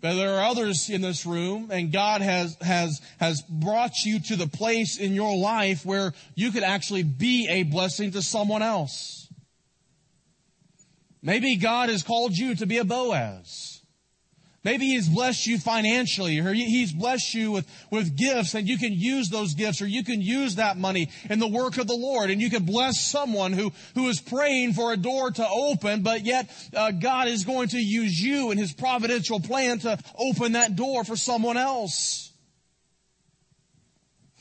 But 0.00 0.14
there 0.14 0.36
are 0.36 0.44
others 0.44 0.88
in 0.88 1.00
this 1.00 1.26
room 1.26 1.70
and 1.70 1.92
God 1.92 2.22
has, 2.22 2.56
has, 2.60 3.00
has 3.18 3.42
brought 3.48 4.04
you 4.04 4.20
to 4.20 4.36
the 4.36 4.46
place 4.46 4.98
in 4.98 5.14
your 5.14 5.36
life 5.36 5.84
where 5.84 6.12
you 6.34 6.50
could 6.50 6.62
actually 6.62 7.02
be 7.02 7.48
a 7.48 7.62
blessing 7.62 8.12
to 8.12 8.22
someone 8.22 8.62
else. 8.62 9.28
Maybe 11.22 11.56
God 11.56 11.88
has 11.88 12.02
called 12.02 12.36
you 12.36 12.54
to 12.56 12.66
be 12.66 12.78
a 12.78 12.84
Boaz. 12.84 13.75
Maybe 14.66 14.86
He's 14.86 15.08
blessed 15.08 15.46
you 15.46 15.60
financially 15.60 16.40
or 16.40 16.52
He's 16.52 16.90
blessed 16.90 17.34
you 17.34 17.52
with, 17.52 17.68
with 17.88 18.16
gifts 18.16 18.52
and 18.52 18.66
you 18.66 18.76
can 18.78 18.92
use 18.92 19.28
those 19.28 19.54
gifts 19.54 19.80
or 19.80 19.86
you 19.86 20.02
can 20.02 20.20
use 20.20 20.56
that 20.56 20.76
money 20.76 21.08
in 21.30 21.38
the 21.38 21.46
work 21.46 21.78
of 21.78 21.86
the 21.86 21.94
Lord 21.94 22.30
and 22.30 22.40
you 22.40 22.50
can 22.50 22.64
bless 22.64 23.00
someone 23.00 23.52
who, 23.52 23.72
who 23.94 24.08
is 24.08 24.20
praying 24.20 24.72
for 24.72 24.92
a 24.92 24.96
door 24.96 25.30
to 25.30 25.48
open, 25.48 26.02
but 26.02 26.24
yet 26.24 26.50
uh, 26.74 26.90
God 26.90 27.28
is 27.28 27.44
going 27.44 27.68
to 27.68 27.78
use 27.78 28.18
you 28.18 28.50
in 28.50 28.58
His 28.58 28.72
providential 28.72 29.38
plan 29.38 29.78
to 29.78 30.00
open 30.18 30.54
that 30.54 30.74
door 30.74 31.04
for 31.04 31.14
someone 31.14 31.56
else. 31.56 32.32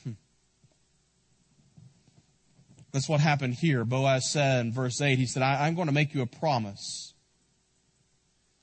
Hmm. 0.04 0.14
That's 2.92 3.08
what 3.08 3.20
happened 3.20 3.54
here. 3.54 3.86
Boaz 3.86 4.32
said 4.32 4.66
in 4.66 4.74
verse 4.74 5.00
8, 5.00 5.20
he 5.20 5.28
said, 5.28 5.44
I'm 5.44 5.76
going 5.76 5.88
to 5.88 5.94
make 5.94 6.16
you 6.16 6.24
a 6.24 6.26
promise. 6.26 7.14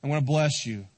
I'm 0.03 0.11
going 0.11 0.20
to 0.20 0.27
bless 0.27 0.66
you. 0.66 0.88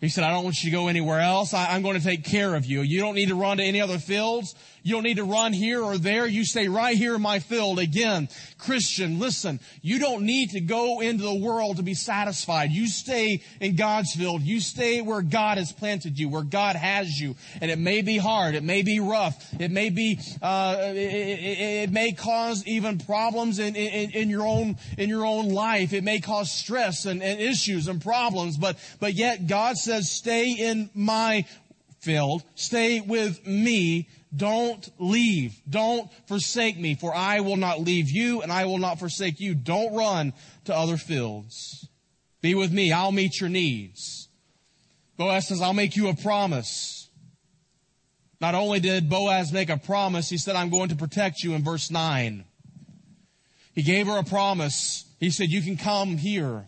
He 0.00 0.08
said, 0.08 0.24
I 0.24 0.30
don't 0.30 0.44
want 0.44 0.62
you 0.64 0.70
to 0.70 0.74
go 0.74 0.88
anywhere 0.88 1.20
else. 1.20 1.52
I, 1.52 1.76
am 1.76 1.82
going 1.82 1.98
to 1.98 2.02
take 2.04 2.24
care 2.24 2.54
of 2.54 2.64
you. 2.64 2.80
You 2.80 3.00
don't 3.00 3.14
need 3.14 3.28
to 3.28 3.34
run 3.34 3.58
to 3.58 3.62
any 3.62 3.82
other 3.82 3.98
fields. 3.98 4.54
You 4.82 4.94
don't 4.94 5.04
need 5.04 5.16
to 5.16 5.24
run 5.24 5.52
here 5.52 5.82
or 5.82 5.98
there. 5.98 6.26
You 6.26 6.44
stay 6.44 6.68
right 6.68 6.96
here 6.96 7.14
in 7.14 7.22
my 7.22 7.38
field. 7.38 7.78
Again, 7.78 8.28
Christian, 8.58 9.18
listen, 9.18 9.60
you 9.82 9.98
don't 9.98 10.24
need 10.24 10.50
to 10.50 10.60
go 10.60 11.00
into 11.00 11.24
the 11.24 11.34
world 11.34 11.76
to 11.76 11.82
be 11.82 11.94
satisfied. 11.94 12.70
You 12.70 12.86
stay 12.88 13.42
in 13.60 13.76
God's 13.76 14.14
field. 14.14 14.42
You 14.42 14.60
stay 14.60 15.00
where 15.00 15.22
God 15.22 15.58
has 15.58 15.72
planted 15.72 16.18
you, 16.18 16.28
where 16.28 16.42
God 16.42 16.76
has 16.76 17.18
you. 17.18 17.36
And 17.60 17.70
it 17.70 17.78
may 17.78 18.02
be 18.02 18.18
hard. 18.18 18.54
It 18.54 18.64
may 18.64 18.82
be 18.82 19.00
rough. 19.00 19.44
It 19.58 19.70
may 19.70 19.90
be, 19.90 20.18
uh, 20.42 20.76
it, 20.78 20.96
it, 20.96 21.60
it, 21.84 21.92
may 21.92 22.12
cause 22.12 22.66
even 22.66 22.98
problems 22.98 23.58
in, 23.58 23.76
in, 23.76 24.10
in, 24.10 24.30
your 24.30 24.46
own, 24.46 24.76
in 24.96 25.08
your 25.08 25.26
own 25.26 25.48
life. 25.48 25.92
It 25.92 26.04
may 26.04 26.20
cause 26.20 26.50
stress 26.50 27.06
and, 27.06 27.22
and 27.22 27.40
issues 27.40 27.88
and 27.88 28.00
problems. 28.00 28.56
But, 28.56 28.78
but 29.00 29.14
yet 29.14 29.46
God 29.46 29.76
says, 29.76 30.10
stay 30.10 30.52
in 30.52 30.90
my 30.94 31.44
field. 32.00 32.42
Stay 32.54 33.00
with 33.00 33.46
me 33.46 34.08
don't 34.34 34.88
leave. 34.98 35.60
Don't 35.68 36.10
forsake 36.26 36.78
me, 36.78 36.94
for 36.94 37.14
I 37.14 37.40
will 37.40 37.56
not 37.56 37.80
leave 37.80 38.10
you 38.10 38.42
and 38.42 38.52
I 38.52 38.64
will 38.64 38.78
not 38.78 38.98
forsake 38.98 39.40
you. 39.40 39.54
Don't 39.54 39.94
run 39.94 40.32
to 40.66 40.74
other 40.74 40.96
fields. 40.96 41.88
Be 42.40 42.54
with 42.54 42.72
me. 42.72 42.92
I'll 42.92 43.12
meet 43.12 43.40
your 43.40 43.50
needs. 43.50 44.28
Boaz 45.16 45.48
says, 45.48 45.60
I'll 45.60 45.74
make 45.74 45.96
you 45.96 46.08
a 46.08 46.14
promise. 46.14 47.08
Not 48.40 48.54
only 48.54 48.80
did 48.80 49.10
Boaz 49.10 49.52
make 49.52 49.68
a 49.68 49.76
promise, 49.76 50.30
he 50.30 50.38
said, 50.38 50.56
I'm 50.56 50.70
going 50.70 50.88
to 50.88 50.96
protect 50.96 51.42
you 51.42 51.54
in 51.54 51.62
verse 51.62 51.90
9. 51.90 52.44
He 53.74 53.82
gave 53.82 54.06
her 54.06 54.18
a 54.18 54.24
promise. 54.24 55.04
He 55.18 55.30
said, 55.30 55.50
you 55.50 55.60
can 55.60 55.76
come 55.76 56.16
here. 56.16 56.66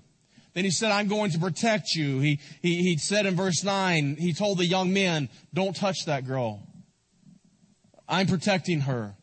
Then 0.52 0.64
he 0.64 0.70
said, 0.70 0.92
I'm 0.92 1.08
going 1.08 1.30
to 1.30 1.38
protect 1.38 1.94
you. 1.94 2.18
He, 2.18 2.40
he, 2.60 2.82
he 2.82 2.96
said 2.98 3.24
in 3.24 3.36
verse 3.36 3.64
9, 3.64 4.16
he 4.16 4.34
told 4.34 4.58
the 4.58 4.66
young 4.66 4.92
men, 4.92 5.30
don't 5.54 5.74
touch 5.74 6.04
that 6.04 6.26
girl. 6.26 6.60
I'm 8.12 8.26
protecting 8.26 8.80
her. 8.80 9.16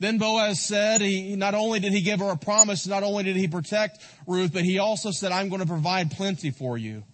Then 0.00 0.16
Boaz 0.16 0.58
said, 0.58 1.02
he, 1.02 1.36
not 1.36 1.54
only 1.54 1.80
did 1.80 1.92
he 1.92 2.00
give 2.00 2.20
her 2.20 2.30
a 2.30 2.36
promise, 2.36 2.86
not 2.86 3.02
only 3.02 3.24
did 3.24 3.36
he 3.36 3.46
protect 3.46 4.02
Ruth, 4.26 4.54
but 4.54 4.64
he 4.64 4.78
also 4.78 5.10
said, 5.10 5.32
I'm 5.32 5.50
going 5.50 5.60
to 5.60 5.66
provide 5.66 6.10
plenty 6.10 6.50
for 6.50 6.78
you. 6.78 7.04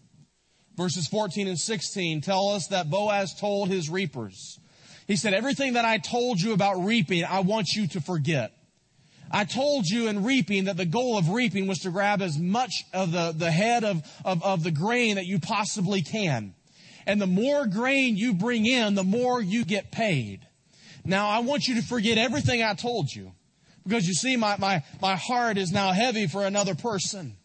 Verses 0.77 1.09
14 1.09 1.48
and 1.48 1.59
16 1.59 2.20
tell 2.20 2.51
us 2.51 2.68
that 2.68 2.88
Boaz 2.88 3.35
told 3.35 3.68
his 3.68 3.90
reapers, 3.90 4.61
he 5.09 5.16
said, 5.16 5.35
everything 5.35 5.72
that 5.72 5.85
I 5.85 5.98
told 5.98 6.40
you 6.40 6.53
about 6.53 6.85
reaping, 6.85 7.24
I 7.24 7.40
want 7.40 7.72
you 7.74 7.88
to 7.88 8.01
forget. 8.01 8.53
I 9.31 9.44
told 9.44 9.87
you 9.87 10.07
in 10.07 10.22
reaping 10.22 10.64
that 10.64 10.77
the 10.77 10.87
goal 10.87 11.18
of 11.18 11.31
reaping 11.31 11.66
was 11.66 11.81
to 11.81 11.90
grab 11.90 12.22
as 12.22 12.38
much 12.38 12.85
of 12.94 13.11
the, 13.11 13.35
the 13.37 13.51
head 13.51 13.83
of, 13.83 14.03
of, 14.24 14.42
of 14.44 14.62
the 14.62 14.70
grain 14.70 15.16
that 15.16 15.27
you 15.27 15.40
possibly 15.40 16.01
can. 16.01 16.55
And 17.09 17.21
the 17.21 17.27
more 17.27 17.66
grain 17.66 18.18
you 18.18 18.35
bring 18.35 18.66
in, 18.66 18.94
the 18.94 19.03
more 19.03 19.40
you 19.40 19.64
get 19.64 19.90
paid. 19.90 20.47
Now 21.07 21.31
I 21.31 21.38
want 21.38 21.66
you 21.66 21.77
to 21.77 21.83
forget 21.83 22.18
everything 22.18 22.62
I 22.62 22.75
told 22.75 23.11
you. 23.11 23.33
Because 23.83 24.07
you 24.07 24.12
see, 24.12 24.37
my, 24.37 24.59
my, 24.59 24.85
my 25.01 25.16
heart 25.16 25.57
is 25.57 25.73
now 25.73 25.92
heavy 25.92 26.27
for 26.27 26.44
another 26.44 26.75
person. 26.75 27.38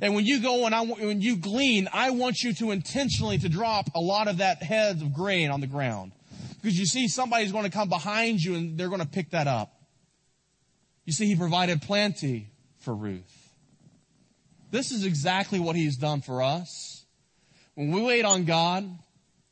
And 0.00 0.14
when 0.14 0.24
you 0.24 0.40
go 0.40 0.64
and 0.64 0.74
I, 0.74 0.80
when 0.80 1.20
you 1.20 1.36
glean, 1.36 1.90
I 1.92 2.10
want 2.10 2.40
you 2.42 2.54
to 2.54 2.70
intentionally 2.70 3.36
to 3.36 3.50
drop 3.50 3.90
a 3.94 4.00
lot 4.00 4.28
of 4.28 4.38
that 4.38 4.62
head 4.62 5.02
of 5.02 5.12
grain 5.12 5.50
on 5.50 5.60
the 5.60 5.66
ground. 5.66 6.12
Because 6.54 6.78
you 6.78 6.86
see, 6.86 7.06
somebody's 7.06 7.52
going 7.52 7.64
to 7.64 7.70
come 7.70 7.90
behind 7.90 8.40
you 8.40 8.54
and 8.54 8.78
they're 8.78 8.88
going 8.88 9.02
to 9.02 9.06
pick 9.06 9.32
that 9.32 9.46
up. 9.46 9.74
You 11.04 11.12
see, 11.12 11.26
he 11.26 11.36
provided 11.36 11.82
plenty 11.82 12.48
for 12.78 12.94
Ruth. 12.94 13.52
This 14.70 14.90
is 14.90 15.04
exactly 15.04 15.60
what 15.60 15.76
he's 15.76 15.98
done 15.98 16.22
for 16.22 16.42
us. 16.42 16.95
When 17.76 17.92
we 17.92 18.02
wait 18.02 18.24
on 18.24 18.46
God, 18.46 18.88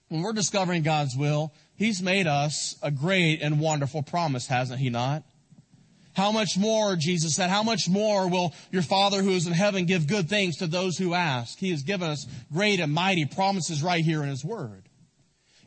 when 0.08 0.22
we're 0.22 0.32
discovering 0.32 0.82
God's 0.82 1.14
will, 1.14 1.52
he's 1.76 2.02
made 2.02 2.26
us 2.26 2.74
a 2.82 2.90
great 2.90 3.42
and 3.42 3.60
wonderful 3.60 4.02
promise, 4.02 4.46
hasn't 4.46 4.80
he 4.80 4.88
not? 4.88 5.24
How 6.14 6.32
much 6.32 6.56
more, 6.56 6.96
Jesus 6.96 7.34
said, 7.34 7.50
how 7.50 7.62
much 7.62 7.86
more 7.86 8.28
will 8.30 8.54
your 8.70 8.80
Father 8.80 9.22
who 9.22 9.32
is 9.32 9.46
in 9.46 9.52
heaven 9.52 9.84
give 9.84 10.06
good 10.06 10.30
things 10.30 10.56
to 10.58 10.66
those 10.66 10.96
who 10.96 11.12
ask? 11.12 11.58
He 11.58 11.70
has 11.70 11.82
given 11.82 12.08
us 12.08 12.26
great 12.50 12.80
and 12.80 12.94
mighty 12.94 13.26
promises 13.26 13.82
right 13.82 14.02
here 14.02 14.22
in 14.22 14.30
His 14.30 14.44
Word. 14.44 14.88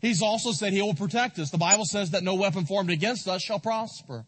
He's 0.02 0.24
also 0.24 0.52
said 0.52 0.74
He 0.74 0.82
will 0.82 0.96
protect 0.96 1.38
us. 1.38 1.52
The 1.52 1.60
Bible 1.60 1.86
says 1.86 2.12
that 2.12 2.24
no 2.24 2.34
weapon 2.34 2.66
formed 2.66 2.90
against 2.90 3.28
us 3.28 3.44
shall 3.44 3.60
prosper. 3.60 4.26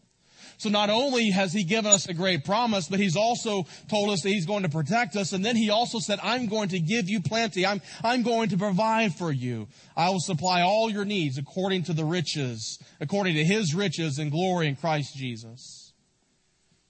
So 0.60 0.68
not 0.68 0.90
only 0.90 1.30
has 1.30 1.54
he 1.54 1.64
given 1.64 1.90
us 1.90 2.10
a 2.10 2.14
great 2.14 2.44
promise, 2.44 2.90
but 2.90 3.00
he's 3.00 3.16
also 3.16 3.66
told 3.88 4.10
us 4.10 4.22
that 4.24 4.30
he's 4.30 4.46
going 4.46 4.64
to 4.64 4.70
protect 4.70 5.16
us. 5.16 5.32
And 5.32 5.44
then 5.44 5.56
he 5.56 5.70
also 5.70 6.00
said, 6.00 6.20
I'm 6.22 6.48
going 6.48 6.68
to 6.70 6.82
give 6.82 7.08
you 7.08 7.22
plenty. 7.22 7.66
I'm, 7.66 7.82
I'm 8.04 8.24
going 8.24 8.50
to 8.50 8.58
provide 8.58 9.16
for 9.16 9.32
you. 9.32 9.70
I 9.96 10.10
will 10.10 10.20
supply 10.20 10.62
all 10.62 10.90
your 10.90 11.06
needs 11.06 11.38
according 11.38 11.84
to 11.84 11.94
the 11.94 12.04
riches, 12.04 12.78
according 13.00 13.36
to 13.36 13.46
his 13.46 13.74
riches 13.74 14.20
and 14.20 14.32
glory 14.32 14.68
in 14.68 14.76
Christ 14.76 15.16
Jesus. 15.16 15.94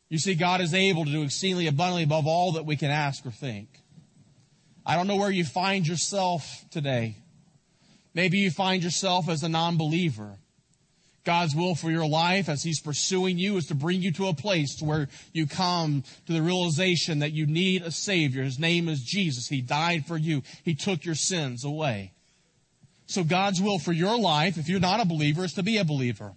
You 0.10 0.18
see, 0.18 0.34
God 0.34 0.62
is 0.62 0.74
able 0.74 1.06
to 1.06 1.12
do 1.12 1.22
exceedingly 1.22 1.68
abundantly 1.68 2.04
above 2.04 2.26
all 2.26 2.54
that 2.54 2.66
we 2.66 2.76
can 2.76 2.90
ask 2.90 3.24
or 3.24 3.32
think. 3.32 3.70
I 4.84 4.96
don't 4.96 5.06
know 5.06 5.18
where 5.18 5.30
you 5.30 5.46
find 5.46 5.88
yourself 5.88 6.66
today. 6.72 7.18
Maybe 8.16 8.40
you 8.40 8.50
find 8.50 8.84
yourself 8.84 9.30
as 9.30 9.44
a 9.44 9.50
non-believer. 9.50 10.40
God's 11.30 11.56
will 11.56 11.76
for 11.76 11.92
your 11.92 12.08
life 12.08 12.50
as 12.50 12.64
He's 12.64 12.82
pursuing 12.82 13.38
you 13.38 13.58
is 13.58 13.68
to 13.68 13.76
bring 13.76 14.02
you 14.02 14.12
to 14.14 14.30
a 14.30 14.34
place 14.34 14.78
to 14.78 14.86
where 14.86 15.08
you 15.32 15.46
come 15.46 16.04
to 16.26 16.34
the 16.34 16.42
realization 16.42 17.20
that 17.20 17.34
you 17.34 17.46
need 17.46 17.84
a 17.84 17.92
Savior. 17.92 18.42
His 18.42 18.58
name 18.58 18.90
is 18.90 19.04
Jesus. 19.04 19.48
He 19.48 19.62
died 19.62 20.08
for 20.08 20.18
you. 20.18 20.42
He 20.64 20.74
took 20.74 21.06
your 21.06 21.14
sins 21.14 21.64
away. 21.64 22.14
So 23.06 23.24
God's 23.24 23.62
will 23.62 23.78
for 23.78 23.92
your 23.92 24.18
life, 24.18 24.58
if 24.58 24.68
you're 24.68 24.80
not 24.80 25.02
a 25.02 25.06
believer, 25.06 25.46
is 25.46 25.54
to 25.54 25.62
be 25.62 25.78
a 25.78 25.86
believer. 25.86 26.34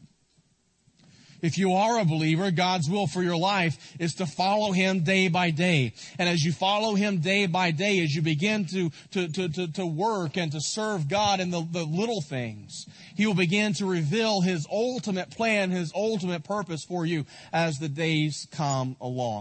If 1.43 1.59
you 1.59 1.73
are 1.73 1.99
a 1.99 2.05
believer, 2.05 2.53
God's 2.53 2.89
will 2.89 3.09
for 3.09 3.23
your 3.23 3.37
life 3.37 3.95
is 3.99 4.15
to 4.15 4.27
follow 4.27 4.71
Him 4.71 5.01
day 5.01 5.29
by 5.29 5.51
day. 5.51 5.93
And 6.19 6.29
as 6.29 6.45
you 6.45 6.53
follow 6.53 6.95
Him 6.95 7.19
day 7.19 7.47
by 7.47 7.73
day, 7.73 8.01
as 8.03 8.15
you 8.15 8.23
begin 8.23 8.65
to, 8.67 8.91
to, 9.11 9.29
to, 9.29 9.49
to, 9.49 9.73
to 9.73 9.85
work 9.87 10.37
and 10.37 10.53
to 10.53 10.61
serve 10.61 11.09
God 11.09 11.41
in 11.41 11.51
the, 11.51 11.67
the 11.71 11.85
little 11.85 12.21
things, 12.21 12.87
He 13.17 13.27
will 13.27 13.35
begin 13.35 13.73
to 13.75 13.87
reveal 13.87 14.41
His 14.41 14.67
ultimate 14.71 15.31
plan, 15.31 15.71
His 15.71 15.93
ultimate 15.95 16.45
purpose 16.45 16.85
for 16.85 17.05
you 17.05 17.27
as 17.53 17.79
the 17.79 17.89
days 17.89 18.47
come 18.53 18.97
along. 19.01 19.41